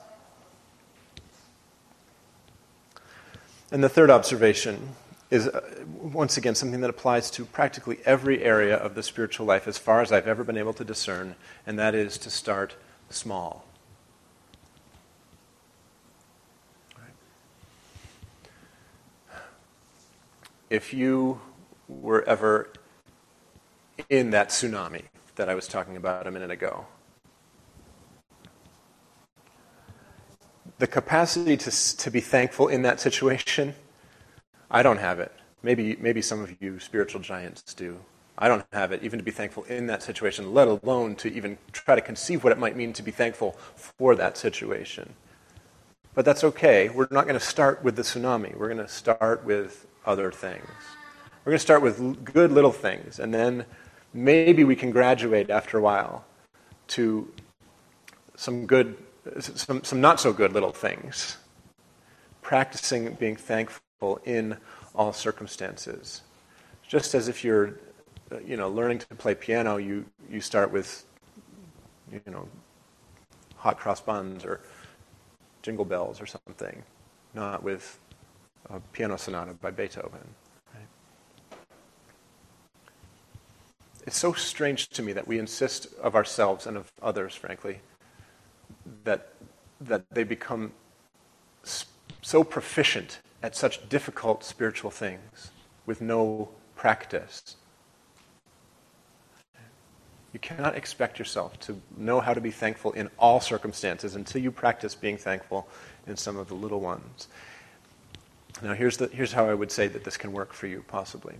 And 3.71 3.83
the 3.83 3.89
third 3.89 4.09
observation 4.09 4.95
is, 5.31 5.47
uh, 5.47 5.61
once 6.01 6.37
again, 6.37 6.55
something 6.55 6.81
that 6.81 6.89
applies 6.89 7.29
to 7.31 7.45
practically 7.45 7.99
every 8.05 8.43
area 8.43 8.75
of 8.75 8.95
the 8.95 9.03
spiritual 9.03 9.45
life 9.45 9.67
as 9.67 9.77
far 9.77 10.01
as 10.01 10.11
I've 10.11 10.27
ever 10.27 10.43
been 10.43 10.57
able 10.57 10.73
to 10.73 10.83
discern, 10.83 11.35
and 11.67 11.77
that 11.77 11.93
is 11.93 12.17
to 12.19 12.29
start 12.29 12.75
small. 13.09 13.65
If 20.69 20.93
you 20.93 21.41
were 21.87 22.23
ever 22.23 22.69
in 24.09 24.29
that 24.31 24.49
tsunami 24.49 25.03
that 25.35 25.49
I 25.49 25.55
was 25.55 25.67
talking 25.67 25.97
about 25.97 26.27
a 26.27 26.31
minute 26.31 26.51
ago, 26.51 26.85
the 30.77 30.87
capacity 30.87 31.57
to, 31.57 31.97
to 31.97 32.11
be 32.11 32.21
thankful 32.21 32.67
in 32.67 32.83
that 32.83 32.99
situation, 32.99 33.75
I 34.71 34.83
don't 34.83 34.97
have 34.97 35.19
it. 35.19 35.31
Maybe, 35.63 35.97
maybe 35.99 36.21
some 36.21 36.41
of 36.41 36.55
you 36.61 36.79
spiritual 36.79 37.21
giants 37.21 37.73
do. 37.73 37.99
I 38.37 38.47
don't 38.47 38.65
have 38.71 38.93
it, 38.93 39.03
even 39.03 39.19
to 39.19 39.23
be 39.23 39.31
thankful 39.31 39.63
in 39.63 39.87
that 39.87 40.01
situation, 40.01 40.53
let 40.53 40.69
alone 40.69 41.15
to 41.17 41.31
even 41.31 41.57
try 41.73 41.95
to 41.95 42.01
conceive 42.01 42.43
what 42.43 42.53
it 42.53 42.57
might 42.57 42.77
mean 42.77 42.93
to 42.93 43.03
be 43.03 43.11
thankful 43.11 43.57
for 43.75 44.15
that 44.15 44.37
situation. 44.37 45.13
But 46.13 46.23
that's 46.23 46.43
okay. 46.43 46.87
We're 46.87 47.09
not 47.11 47.25
going 47.25 47.39
to 47.39 47.45
start 47.45 47.83
with 47.83 47.97
the 47.97 48.01
tsunami. 48.03 48.55
We're 48.55 48.69
going 48.69 48.77
to 48.77 48.87
start 48.87 49.43
with 49.43 49.85
other 50.05 50.31
things. 50.31 50.69
We're 51.43 51.51
going 51.51 51.57
to 51.57 51.63
start 51.63 51.81
with 51.81 52.23
good 52.23 52.51
little 52.51 52.71
things, 52.71 53.19
and 53.19 53.33
then 53.33 53.65
maybe 54.13 54.63
we 54.63 54.75
can 54.75 54.91
graduate 54.91 55.49
after 55.49 55.77
a 55.77 55.81
while 55.81 56.25
to 56.89 57.31
some 58.35 58.65
good 58.65 58.97
some, 59.39 59.83
some 59.83 60.01
not 60.01 60.19
so 60.19 60.31
good 60.31 60.53
little 60.53 60.71
things. 60.71 61.37
Practicing 62.41 63.13
being 63.15 63.35
thankful 63.35 63.81
in 64.25 64.57
all 64.95 65.13
circumstances. 65.13 66.21
Just 66.87 67.13
as 67.13 67.27
if 67.27 67.43
you're, 67.43 67.79
you 68.45 68.57
know, 68.57 68.69
learning 68.69 68.99
to 68.99 69.15
play 69.15 69.35
piano, 69.35 69.77
you, 69.77 70.05
you 70.29 70.41
start 70.41 70.71
with, 70.71 71.05
you 72.11 72.21
know, 72.27 72.47
hot 73.55 73.77
cross 73.77 74.01
buns 74.01 74.45
or 74.45 74.61
jingle 75.61 75.85
bells 75.85 76.21
or 76.21 76.25
something, 76.25 76.81
not 77.33 77.61
with 77.61 77.99
a 78.69 78.79
piano 78.93 79.17
sonata 79.17 79.53
by 79.53 79.69
Beethoven. 79.69 80.27
Right? 80.73 80.87
It's 84.07 84.17
so 84.17 84.33
strange 84.33 84.87
to 84.89 85.03
me 85.03 85.13
that 85.13 85.27
we 85.27 85.37
insist 85.37 85.87
of 86.01 86.15
ourselves 86.15 86.65
and 86.65 86.77
of 86.77 86.91
others, 87.01 87.35
frankly, 87.35 87.81
that, 89.03 89.33
that 89.81 90.03
they 90.09 90.23
become 90.23 90.71
so 92.21 92.43
proficient 92.43 93.19
at 93.41 93.55
such 93.55 93.87
difficult 93.89 94.43
spiritual 94.43 94.91
things 94.91 95.51
with 95.85 96.01
no 96.01 96.49
practice. 96.75 97.55
You 100.33 100.39
cannot 100.39 100.75
expect 100.75 101.17
yourself 101.17 101.59
to 101.61 101.81
know 101.97 102.19
how 102.19 102.33
to 102.33 102.41
be 102.41 102.51
thankful 102.51 102.91
in 102.91 103.09
all 103.17 103.39
circumstances 103.39 104.15
until 104.15 104.41
you 104.41 104.51
practice 104.51 104.93
being 104.93 105.17
thankful 105.17 105.67
in 106.05 106.17
some 106.17 106.37
of 106.37 106.47
the 106.47 106.53
little 106.53 106.79
ones. 106.79 107.27
Now, 108.61 108.73
here's, 108.73 108.97
the, 108.97 109.07
here's 109.07 109.31
how 109.31 109.49
I 109.49 109.53
would 109.53 109.71
say 109.71 109.87
that 109.87 110.03
this 110.03 110.17
can 110.17 110.31
work 110.31 110.53
for 110.53 110.67
you, 110.67 110.83
possibly. 110.87 111.35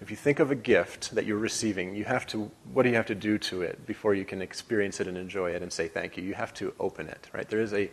If 0.00 0.10
you 0.10 0.16
think 0.16 0.40
of 0.40 0.50
a 0.50 0.54
gift 0.54 1.14
that 1.14 1.24
you're 1.24 1.38
receiving, 1.38 1.94
you 1.94 2.04
have 2.04 2.26
to, 2.28 2.50
what 2.72 2.82
do 2.82 2.90
you 2.90 2.96
have 2.96 3.06
to 3.06 3.14
do 3.14 3.38
to 3.38 3.62
it 3.62 3.86
before 3.86 4.14
you 4.14 4.24
can 4.24 4.42
experience 4.42 5.00
it 5.00 5.06
and 5.06 5.16
enjoy 5.16 5.52
it 5.52 5.62
and 5.62 5.72
say 5.72 5.88
thank 5.88 6.16
you? 6.16 6.24
You 6.24 6.34
have 6.34 6.52
to 6.54 6.74
open 6.80 7.08
it, 7.08 7.30
right? 7.32 7.48
There 7.48 7.60
is 7.60 7.72
a, 7.72 7.90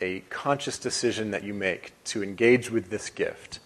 a 0.00 0.20
conscious 0.30 0.78
decision 0.78 1.30
that 1.32 1.44
you 1.44 1.54
make 1.54 1.92
to 2.04 2.22
engage 2.22 2.70
with 2.70 2.90
this 2.90 3.10
gift. 3.10 3.60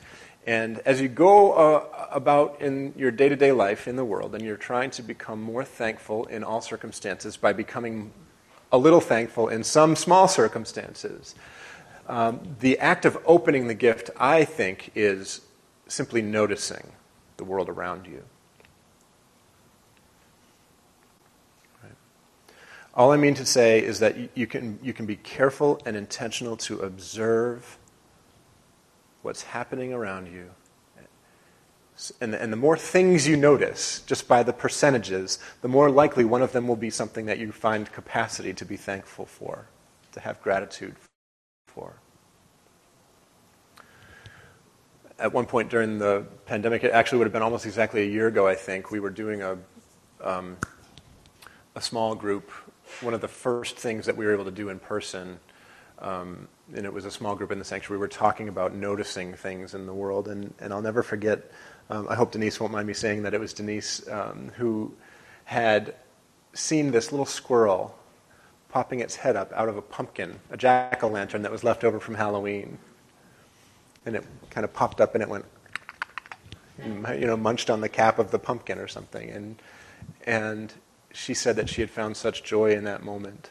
And 0.47 0.81
as 0.81 1.01
you 1.01 1.09
go 1.09 1.53
uh, 1.53 2.09
about 2.11 2.61
in 2.61 2.95
your 2.97 3.11
day 3.11 3.29
to 3.29 3.37
day 3.37 3.53
life 3.53 3.87
in 3.87 3.97
the 3.97 4.05
world, 4.05 4.35
and 4.35 4.45
you're 4.45 4.57
trying 4.57 4.91
to 4.93 5.03
become 5.03 5.41
more 5.41 5.65
thankful 5.65 6.27
in 6.27 6.43
all 6.43 6.61
circumstances 6.61 7.37
by 7.37 7.53
becoming 7.53 8.13
a 8.73 8.79
little 8.79 9.01
thankful 9.01 9.49
in 9.49 9.63
some 9.63 9.95
small 9.95 10.27
circumstances, 10.27 11.35
um, 12.09 12.41
the 12.61 12.79
act 12.79 13.05
of 13.05 13.19
opening 13.27 13.69
the 13.69 13.75
gift, 13.75 14.11
I 14.17 14.45
think, 14.45 14.91
is 14.95 15.43
simply 15.87 16.23
noticing 16.23 16.93
the 17.37 17.45
world 17.45 17.69
around 17.69 18.07
you. 18.07 18.25
All 22.95 23.11
I 23.11 23.17
mean 23.17 23.35
to 23.35 23.47
say 23.47 23.83
is 23.83 24.01
that 24.01 24.37
you 24.37 24.47
can, 24.47 24.79
you 24.83 24.93
can 24.93 25.07
be 25.07 25.17
careful 25.17 25.81
and 25.87 25.97
intentional 25.97 26.57
to 26.59 26.81
observe 26.81 27.79
what's 29.23 29.43
happening 29.43 29.93
around 29.93 30.27
you. 30.27 30.51
And, 32.21 32.35
and 32.35 32.53
the 32.53 32.57
more 32.57 32.77
things 32.77 33.29
you 33.29 33.37
notice, 33.37 34.03
just 34.07 34.27
by 34.27 34.43
the 34.43 34.53
percentages, 34.53 35.39
the 35.61 35.69
more 35.69 35.91
likely 35.91 36.25
one 36.25 36.43
of 36.43 36.53
them 36.53 36.67
will 36.67 36.77
be 36.77 36.91
something 36.91 37.27
that 37.27 37.39
you 37.39 37.53
find 37.53 37.91
capacity 37.93 38.53
to 38.55 38.65
be 38.65 38.77
thankful 38.77 39.27
for, 39.27 39.69
to 40.13 40.21
have 40.21 40.43
gratitude 40.43 40.97
for 41.69 41.95
at 45.23 45.33
one 45.33 45.47
point 45.47 45.71
during 45.71 45.99
the 45.99 46.27
pandemic, 46.47 46.83
it 46.83 46.91
actually 46.91 47.19
would 47.19 47.27
have 47.27 47.33
been 47.33 47.43
almost 47.43 47.65
exactly 47.65 48.03
a 48.03 48.07
year 48.07 48.27
ago, 48.27 48.47
I 48.47 48.57
think, 48.57 48.91
we 48.91 48.99
were 48.99 49.11
doing 49.11 49.41
a, 49.41 49.57
um, 50.21 50.57
a 51.77 51.81
small 51.81 52.17
group, 52.17 52.51
one 53.01 53.15
of 53.15 53.21
the 53.21 53.29
first 53.29 53.77
things 53.77 54.07
that 54.07 54.17
we 54.17 54.27
were 54.27 54.33
able 54.33 54.45
to 54.45 54.51
do 54.51 54.69
in 54.69 54.79
person. 54.79 55.39
Um, 55.99 56.49
and 56.75 56.85
it 56.85 56.93
was 56.93 57.05
a 57.05 57.11
small 57.11 57.35
group 57.35 57.53
in 57.53 57.59
the 57.59 57.65
sanctuary. 57.65 57.99
We 57.99 58.01
were 58.01 58.09
talking 58.09 58.49
about 58.49 58.75
noticing 58.75 59.35
things 59.35 59.75
in 59.75 59.87
the 59.87 59.95
world. 59.95 60.29
And, 60.29 60.53
and 60.59 60.73
I'll 60.73 60.83
never 60.83 61.03
forget, 61.03 61.51
um, 61.91 62.07
I 62.09 62.15
hope 62.15 62.33
Denise 62.33 62.59
won't 62.59 62.73
mind 62.73 62.89
me 62.89 62.95
saying 62.95 63.23
that 63.23 63.35
it 63.35 63.41
was 63.41 63.53
Denise 63.53 64.07
um, 64.09 64.51
who 64.57 64.93
had 65.45 65.95
seen 66.55 66.91
this 66.91 67.13
little 67.13 67.27
squirrel 67.27 67.97
popping 68.69 69.01
its 69.01 69.17
head 69.17 69.37
up 69.37 69.53
out 69.53 69.69
of 69.69 69.77
a 69.77 69.83
pumpkin, 69.83 70.41
a 70.51 70.57
jack 70.57 71.03
o' 71.05 71.09
lantern 71.09 71.43
that 71.43 71.53
was 71.53 71.63
left 71.63 71.85
over 71.85 72.01
from 72.01 72.15
Halloween 72.15 72.79
and 74.05 74.17
it 74.17 74.25
kind 74.51 74.65
of 74.65 74.73
popped 74.73 75.01
up 75.01 75.15
and 75.15 75.23
it 75.23 75.29
went, 75.29 75.45
you 76.85 77.27
know, 77.27 77.37
munched 77.37 77.71
on 77.71 77.81
the 77.81 77.89
cap 77.89 78.19
of 78.19 78.31
the 78.31 78.39
pumpkin 78.39 78.79
or 78.79 78.89
something. 78.89 79.31
And, 79.31 79.63
and 80.27 80.73
she 81.13 81.35
said 81.35 81.57
that 81.57 81.69
she 81.69 81.81
had 81.81 81.91
found 81.91 82.17
such 82.17 82.43
joy 82.43 82.73
in 82.73 82.85
that 82.85 83.03
moment. 83.03 83.51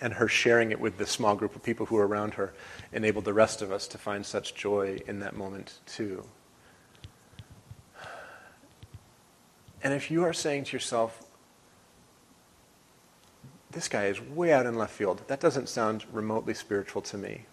And 0.00 0.14
her 0.14 0.28
sharing 0.28 0.70
it 0.70 0.80
with 0.80 0.98
the 0.98 1.06
small 1.06 1.36
group 1.36 1.54
of 1.54 1.62
people 1.62 1.86
who 1.86 1.96
were 1.96 2.06
around 2.06 2.34
her 2.34 2.52
enabled 2.92 3.24
the 3.24 3.34
rest 3.34 3.60
of 3.60 3.70
us 3.70 3.86
to 3.88 3.98
find 3.98 4.24
such 4.24 4.54
joy 4.54 5.00
in 5.06 5.20
that 5.20 5.36
moment 5.36 5.80
too. 5.86 6.24
And 9.82 9.94
if 9.94 10.10
you 10.10 10.24
are 10.24 10.32
saying 10.32 10.64
to 10.64 10.72
yourself, 10.72 11.22
this 13.70 13.88
guy 13.88 14.06
is 14.06 14.20
way 14.20 14.52
out 14.52 14.66
in 14.66 14.74
left 14.74 14.92
field, 14.92 15.22
that 15.28 15.40
doesn't 15.40 15.68
sound 15.68 16.04
remotely 16.12 16.54
spiritual 16.54 17.02
to 17.02 17.16
me. 17.16 17.46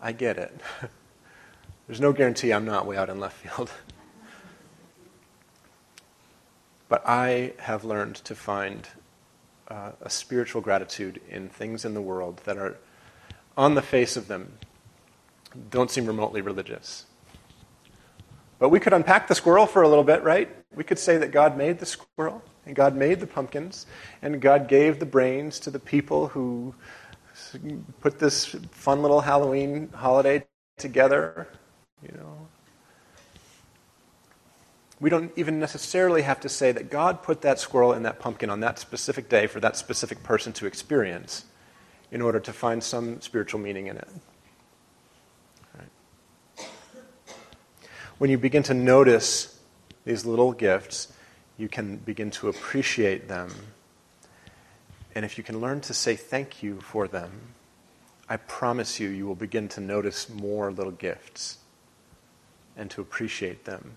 I 0.00 0.12
get 0.12 0.38
it. 0.38 0.60
There's 1.86 2.00
no 2.00 2.12
guarantee 2.12 2.52
I'm 2.52 2.64
not 2.64 2.86
way 2.86 2.96
out 2.96 3.10
in 3.10 3.20
left 3.20 3.36
field. 3.36 3.70
but 6.88 7.02
I 7.06 7.52
have 7.58 7.84
learned 7.84 8.16
to 8.16 8.34
find 8.34 8.88
uh, 9.68 9.92
a 10.00 10.10
spiritual 10.10 10.60
gratitude 10.60 11.20
in 11.28 11.48
things 11.48 11.84
in 11.84 11.94
the 11.94 12.02
world 12.02 12.40
that 12.44 12.58
are, 12.58 12.76
on 13.56 13.74
the 13.74 13.82
face 13.82 14.16
of 14.16 14.28
them, 14.28 14.52
don't 15.70 15.90
seem 15.90 16.06
remotely 16.06 16.40
religious. 16.40 17.06
But 18.58 18.68
we 18.68 18.80
could 18.80 18.92
unpack 18.92 19.28
the 19.28 19.34
squirrel 19.34 19.66
for 19.66 19.82
a 19.82 19.88
little 19.88 20.04
bit, 20.04 20.22
right? 20.22 20.48
We 20.74 20.84
could 20.84 20.98
say 20.98 21.16
that 21.18 21.32
God 21.32 21.56
made 21.56 21.78
the 21.78 21.86
squirrel, 21.86 22.42
and 22.66 22.74
God 22.74 22.96
made 22.96 23.20
the 23.20 23.26
pumpkins, 23.26 23.86
and 24.22 24.40
God 24.40 24.68
gave 24.68 24.98
the 24.98 25.06
brains 25.06 25.58
to 25.60 25.70
the 25.70 25.78
people 25.78 26.28
who 26.28 26.74
put 28.00 28.18
this 28.18 28.46
fun 28.70 29.02
little 29.02 29.20
Halloween 29.20 29.88
holiday 29.94 30.46
together, 30.78 31.48
you 32.02 32.16
know. 32.16 32.46
We 35.00 35.10
don't 35.10 35.32
even 35.36 35.58
necessarily 35.58 36.22
have 36.22 36.40
to 36.40 36.48
say 36.48 36.72
that 36.72 36.90
God 36.90 37.22
put 37.22 37.42
that 37.42 37.58
squirrel 37.58 37.92
and 37.92 38.04
that 38.04 38.20
pumpkin 38.20 38.48
on 38.48 38.60
that 38.60 38.78
specific 38.78 39.28
day 39.28 39.46
for 39.46 39.60
that 39.60 39.76
specific 39.76 40.22
person 40.22 40.52
to 40.54 40.66
experience 40.66 41.44
in 42.10 42.22
order 42.22 42.38
to 42.40 42.52
find 42.52 42.82
some 42.82 43.20
spiritual 43.20 43.60
meaning 43.60 43.88
in 43.88 43.96
it. 43.96 44.08
Right. 45.76 46.68
When 48.18 48.30
you 48.30 48.38
begin 48.38 48.62
to 48.64 48.74
notice 48.74 49.58
these 50.04 50.24
little 50.24 50.52
gifts, 50.52 51.12
you 51.58 51.68
can 51.68 51.96
begin 51.96 52.30
to 52.32 52.48
appreciate 52.48 53.26
them. 53.26 53.50
And 55.14 55.24
if 55.24 55.38
you 55.38 55.44
can 55.44 55.60
learn 55.60 55.80
to 55.82 55.94
say 55.94 56.14
thank 56.14 56.62
you 56.62 56.80
for 56.80 57.08
them, 57.08 57.54
I 58.28 58.36
promise 58.36 59.00
you, 59.00 59.08
you 59.08 59.26
will 59.26 59.34
begin 59.34 59.68
to 59.70 59.80
notice 59.80 60.28
more 60.28 60.70
little 60.70 60.92
gifts 60.92 61.58
and 62.76 62.90
to 62.92 63.00
appreciate 63.00 63.64
them 63.64 63.96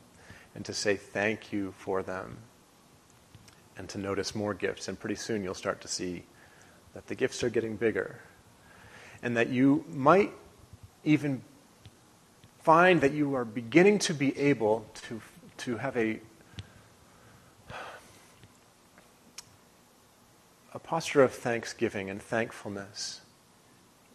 and 0.57 0.65
to 0.65 0.73
say 0.73 0.95
thank 0.95 1.53
you 1.53 1.71
for 1.77 2.01
them 2.01 2.35
and 3.77 3.87
to 3.89 3.99
notice 3.99 4.33
more 4.33 4.55
gifts. 4.55 4.87
And 4.87 4.99
pretty 4.99 5.15
soon 5.15 5.43
you'll 5.43 5.53
start 5.53 5.79
to 5.81 5.87
see 5.87 6.23
that 6.95 7.05
the 7.05 7.13
gifts 7.13 7.43
are 7.43 7.49
getting 7.49 7.77
bigger 7.77 8.19
and 9.21 9.37
that 9.37 9.49
you 9.49 9.85
might 9.87 10.33
even 11.03 11.43
find 12.63 13.01
that 13.01 13.13
you 13.13 13.35
are 13.35 13.45
beginning 13.45 13.99
to 13.99 14.15
be 14.15 14.35
able 14.35 14.83
to, 15.07 15.21
to 15.57 15.77
have 15.77 15.95
a, 15.95 16.19
a 20.73 20.79
posture 20.79 21.21
of 21.21 21.31
thanksgiving 21.31 22.09
and 22.09 22.19
thankfulness, 22.19 23.21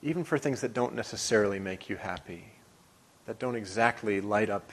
even 0.03 0.25
for 0.25 0.39
things 0.39 0.61
that 0.61 0.75
don't 0.75 0.97
necessarily 0.97 1.61
make 1.61 1.89
you 1.89 1.95
happy, 1.95 2.47
that 3.27 3.39
don't 3.39 3.55
exactly 3.55 4.21
light 4.21 4.51
up 4.51 4.73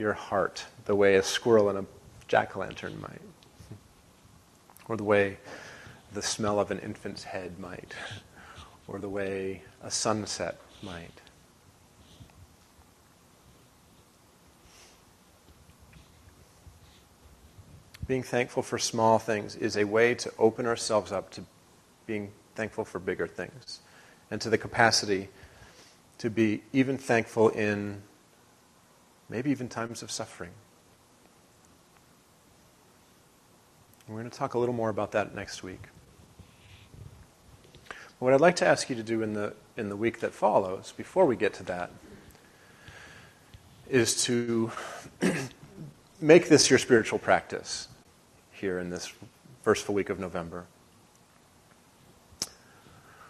your 0.00 0.14
heart 0.14 0.64
the 0.86 0.96
way 0.96 1.16
a 1.16 1.22
squirrel 1.22 1.70
in 1.70 1.76
a 1.76 1.84
jack 2.26 2.56
o' 2.56 2.60
lantern 2.60 3.00
might, 3.00 3.20
or 4.88 4.96
the 4.96 5.04
way 5.04 5.36
the 6.12 6.22
smell 6.22 6.58
of 6.58 6.70
an 6.70 6.78
infant's 6.80 7.22
head 7.22 7.58
might, 7.58 7.94
or 8.88 8.98
the 8.98 9.08
way 9.08 9.62
a 9.82 9.90
sunset 9.90 10.58
might. 10.82 11.20
Being 18.08 18.22
thankful 18.24 18.64
for 18.64 18.78
small 18.78 19.20
things 19.20 19.54
is 19.54 19.76
a 19.76 19.84
way 19.84 20.16
to 20.16 20.32
open 20.36 20.66
ourselves 20.66 21.12
up 21.12 21.30
to 21.30 21.44
being 22.06 22.32
thankful 22.56 22.84
for 22.84 22.98
bigger 22.98 23.28
things. 23.28 23.80
And 24.32 24.40
to 24.40 24.50
the 24.50 24.58
capacity 24.58 25.28
to 26.18 26.28
be 26.28 26.62
even 26.72 26.98
thankful 26.98 27.50
in 27.50 28.02
maybe 29.30 29.50
even 29.50 29.68
times 29.68 30.02
of 30.02 30.10
suffering. 30.10 30.50
We're 34.08 34.18
going 34.18 34.30
to 34.30 34.36
talk 34.36 34.54
a 34.54 34.58
little 34.58 34.74
more 34.74 34.90
about 34.90 35.12
that 35.12 35.34
next 35.36 35.62
week. 35.62 35.84
What 38.18 38.34
I'd 38.34 38.40
like 38.40 38.56
to 38.56 38.66
ask 38.66 38.90
you 38.90 38.96
to 38.96 39.02
do 39.02 39.22
in 39.22 39.32
the, 39.34 39.54
in 39.76 39.88
the 39.88 39.96
week 39.96 40.20
that 40.20 40.34
follows, 40.34 40.92
before 40.96 41.24
we 41.24 41.36
get 41.36 41.54
to 41.54 41.62
that, 41.64 41.90
is 43.88 44.24
to 44.24 44.72
make 46.20 46.48
this 46.48 46.68
your 46.68 46.78
spiritual 46.78 47.18
practice 47.18 47.88
here 48.50 48.78
in 48.78 48.90
this 48.90 49.12
first 49.62 49.86
full 49.86 49.94
week 49.94 50.10
of 50.10 50.18
November. 50.18 50.66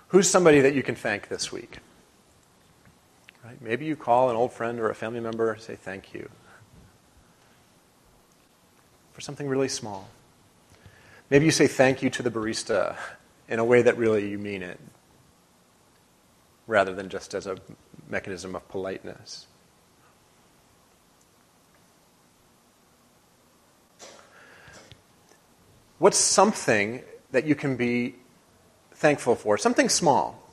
Who's 0.08 0.28
somebody 0.28 0.60
that 0.60 0.74
you 0.74 0.82
can 0.82 0.96
thank 0.96 1.28
this 1.28 1.52
week? 1.52 1.78
Right? 3.44 3.60
Maybe 3.62 3.86
you 3.86 3.96
call 3.96 4.30
an 4.30 4.36
old 4.36 4.52
friend 4.52 4.78
or 4.78 4.90
a 4.90 4.94
family 4.94 5.20
member, 5.20 5.56
say 5.58 5.74
thank 5.74 6.12
you 6.12 6.28
for 9.12 9.20
something 9.20 9.48
really 9.48 9.68
small. 9.68 10.08
Maybe 11.30 11.44
you 11.44 11.50
say 11.50 11.66
thank 11.66 12.02
you 12.02 12.10
to 12.10 12.22
the 12.22 12.30
barista 12.30 12.96
in 13.48 13.58
a 13.58 13.64
way 13.64 13.82
that 13.82 13.96
really 13.96 14.28
you 14.28 14.38
mean 14.38 14.62
it, 14.62 14.78
rather 16.66 16.94
than 16.94 17.08
just 17.08 17.34
as 17.34 17.46
a 17.46 17.56
mechanism 18.08 18.54
of 18.54 18.68
politeness. 18.68 19.46
What's 25.98 26.18
something 26.18 27.02
that 27.30 27.44
you 27.44 27.54
can 27.54 27.76
be 27.76 28.14
thankful 28.94 29.34
for? 29.34 29.58
Something 29.58 29.88
small. 29.88 30.49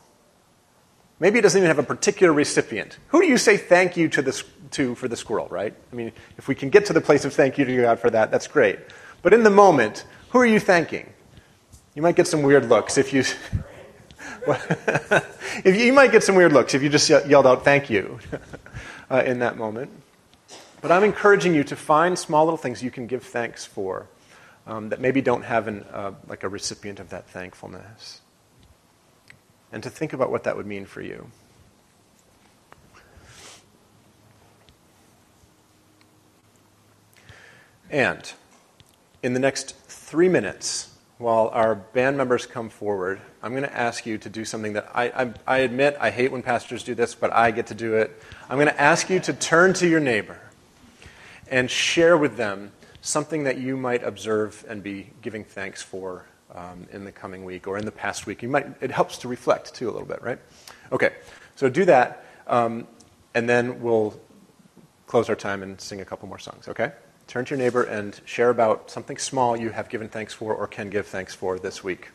Maybe 1.20 1.40
it 1.40 1.42
doesn't 1.42 1.58
even 1.58 1.68
have 1.68 1.80
a 1.80 1.84
particular 1.84 2.32
recipient. 2.32 2.98
Who 3.08 3.22
do 3.22 3.28
you 3.28 3.38
say 3.38 3.58
thank 3.58 3.98
you 3.98 4.08
to, 4.10 4.22
this, 4.22 4.44
to 4.72 4.94
for 4.96 5.08
the 5.08 5.16
squirrel, 5.16 5.48
right? 5.50 5.74
I 5.92 5.96
mean, 5.96 6.12
if 6.38 6.48
we 6.48 6.54
can 6.54 6.70
get 6.70 6.86
to 6.88 6.94
the 6.94 7.02
place 7.02 7.26
of 7.26 7.34
thank 7.34 7.58
you 7.58 7.66
to 7.66 7.82
God 7.82 8.00
for 8.00 8.10
that, 8.12 8.30
that's 8.30 8.48
great. 8.48 8.80
But 9.24 9.34
in 9.34 9.44
the 9.44 9.50
moment, 9.50 10.06
who 10.30 10.40
are 10.40 10.46
you 10.46 10.60
thanking? 10.60 11.12
You 11.96 12.04
might 12.04 12.16
get 12.16 12.28
some 12.28 12.44
weird 12.44 12.70
looks 12.70 12.98
if 12.98 13.14
you. 13.14 13.24
if 14.48 15.66
you, 15.66 15.86
you, 15.86 15.94
might 15.94 16.12
get 16.12 16.24
some 16.24 16.36
weird 16.36 16.54
looks 16.54 16.74
if 16.74 16.82
you 16.82 16.90
just 16.90 17.10
yelled 17.10 17.46
out 17.46 17.64
thank 17.64 17.90
you 17.90 18.20
uh, 19.12 19.24
in 19.26 19.40
that 19.40 19.58
moment. 19.58 19.92
But 20.82 20.92
I'm 20.92 21.04
encouraging 21.04 21.54
you 21.54 21.64
to 21.66 21.76
find 21.76 22.18
small 22.18 22.46
little 22.46 22.58
things 22.58 22.82
you 22.84 22.92
can 22.92 23.08
give 23.08 23.24
thanks 23.24 23.66
for 23.66 24.08
um, 24.66 24.90
that 24.90 25.02
maybe 25.02 25.22
don't 25.22 25.44
have 25.44 25.68
an, 25.68 25.86
uh, 25.92 26.12
like 26.28 26.44
a 26.44 26.50
recipient 26.50 27.00
of 27.00 27.10
that 27.10 27.30
thankfulness. 27.30 28.22
And 29.72 29.84
to 29.84 29.90
think 29.90 30.14
about 30.14 30.32
what 30.32 30.44
that 30.46 30.56
would 30.56 30.66
mean 30.66 30.86
for 30.86 31.02
you. 31.02 31.30
And 37.90 38.32
in 39.24 39.34
the 39.34 39.40
next 39.40 39.76
three 39.76 40.30
minutes, 40.30 40.94
while 41.18 41.50
our 41.50 41.76
band 41.76 42.18
members 42.18 42.46
come 42.46 42.70
forward, 42.70 43.20
I'm 43.42 43.52
going 43.52 43.64
to 43.64 43.76
ask 43.76 44.06
you 44.06 44.18
to 44.20 44.30
do 44.30 44.46
something 44.46 44.74
that 44.74 44.92
I, 44.94 45.06
I, 45.06 45.34
I, 45.48 45.58
admit 45.60 45.98
I 46.00 46.12
hate 46.12 46.32
when 46.32 46.44
pastors 46.44 46.84
do 46.84 46.94
this, 46.94 47.16
but 47.16 47.34
I 47.34 47.52
get 47.52 47.68
to 47.68 47.76
do 47.76 47.96
it. 47.96 48.22
I'm 48.50 48.58
going 48.58 48.68
to 48.68 48.82
ask 48.82 49.10
you 49.10 49.20
to 49.22 49.34
turn 49.34 49.74
to 49.76 49.88
your 49.88 50.00
neighbor 50.00 50.40
and 51.50 51.72
share 51.72 52.18
with 52.18 52.38
them 52.38 52.72
something 53.02 53.46
that 53.46 53.58
you 53.58 53.78
might 53.78 54.04
observe 54.04 54.66
and 54.68 54.84
be 54.84 55.12
giving 55.22 55.44
thanks 55.44 55.82
for 55.82 56.26
um, 56.54 56.88
in 56.92 57.06
the 57.06 57.12
coming 57.12 57.46
week 57.46 57.68
or 57.68 57.78
in 57.78 57.86
the 57.86 57.92
past 57.92 58.26
week. 58.26 58.42
You 58.42 58.50
might, 58.50 58.68
it 58.82 58.92
helps 58.92 59.18
to 59.20 59.28
reflect 59.28 59.74
too 59.74 59.90
a 59.90 59.92
little 59.92 60.08
bit, 60.08 60.22
right? 60.22 60.40
Okay, 60.92 61.14
so 61.56 61.70
do 61.70 61.86
that, 61.86 62.26
um, 62.48 62.88
and 63.34 63.48
then 63.48 63.82
we'll 63.82 64.20
close 65.06 65.30
our 65.30 65.36
time 65.36 65.64
and 65.64 65.80
sing 65.80 66.02
a 66.02 66.06
couple 66.06 66.28
more 66.28 66.40
songs, 66.40 66.68
okay? 66.68 66.92
Turn 67.28 67.46
to 67.46 67.56
your 67.56 67.60
neighbor 67.60 67.84
and 67.84 68.20
share 68.26 68.50
about 68.50 68.90
something 68.90 69.18
small 69.18 69.58
you 69.58 69.70
have 69.70 69.90
given 69.90 70.08
thanks 70.08 70.34
for 70.34 70.54
or 70.54 70.68
can 70.68 70.90
give 70.90 71.08
thanks 71.08 71.34
for 71.34 71.60
this 71.60 71.84
week. 71.84 72.10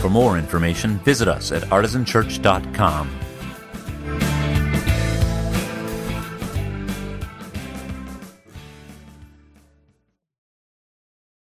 For 0.00 0.10
more 0.10 0.38
information, 0.38 0.98
visit 0.98 1.26
us 1.28 1.50
at 1.50 1.62
artisanchurch.com 1.64 3.25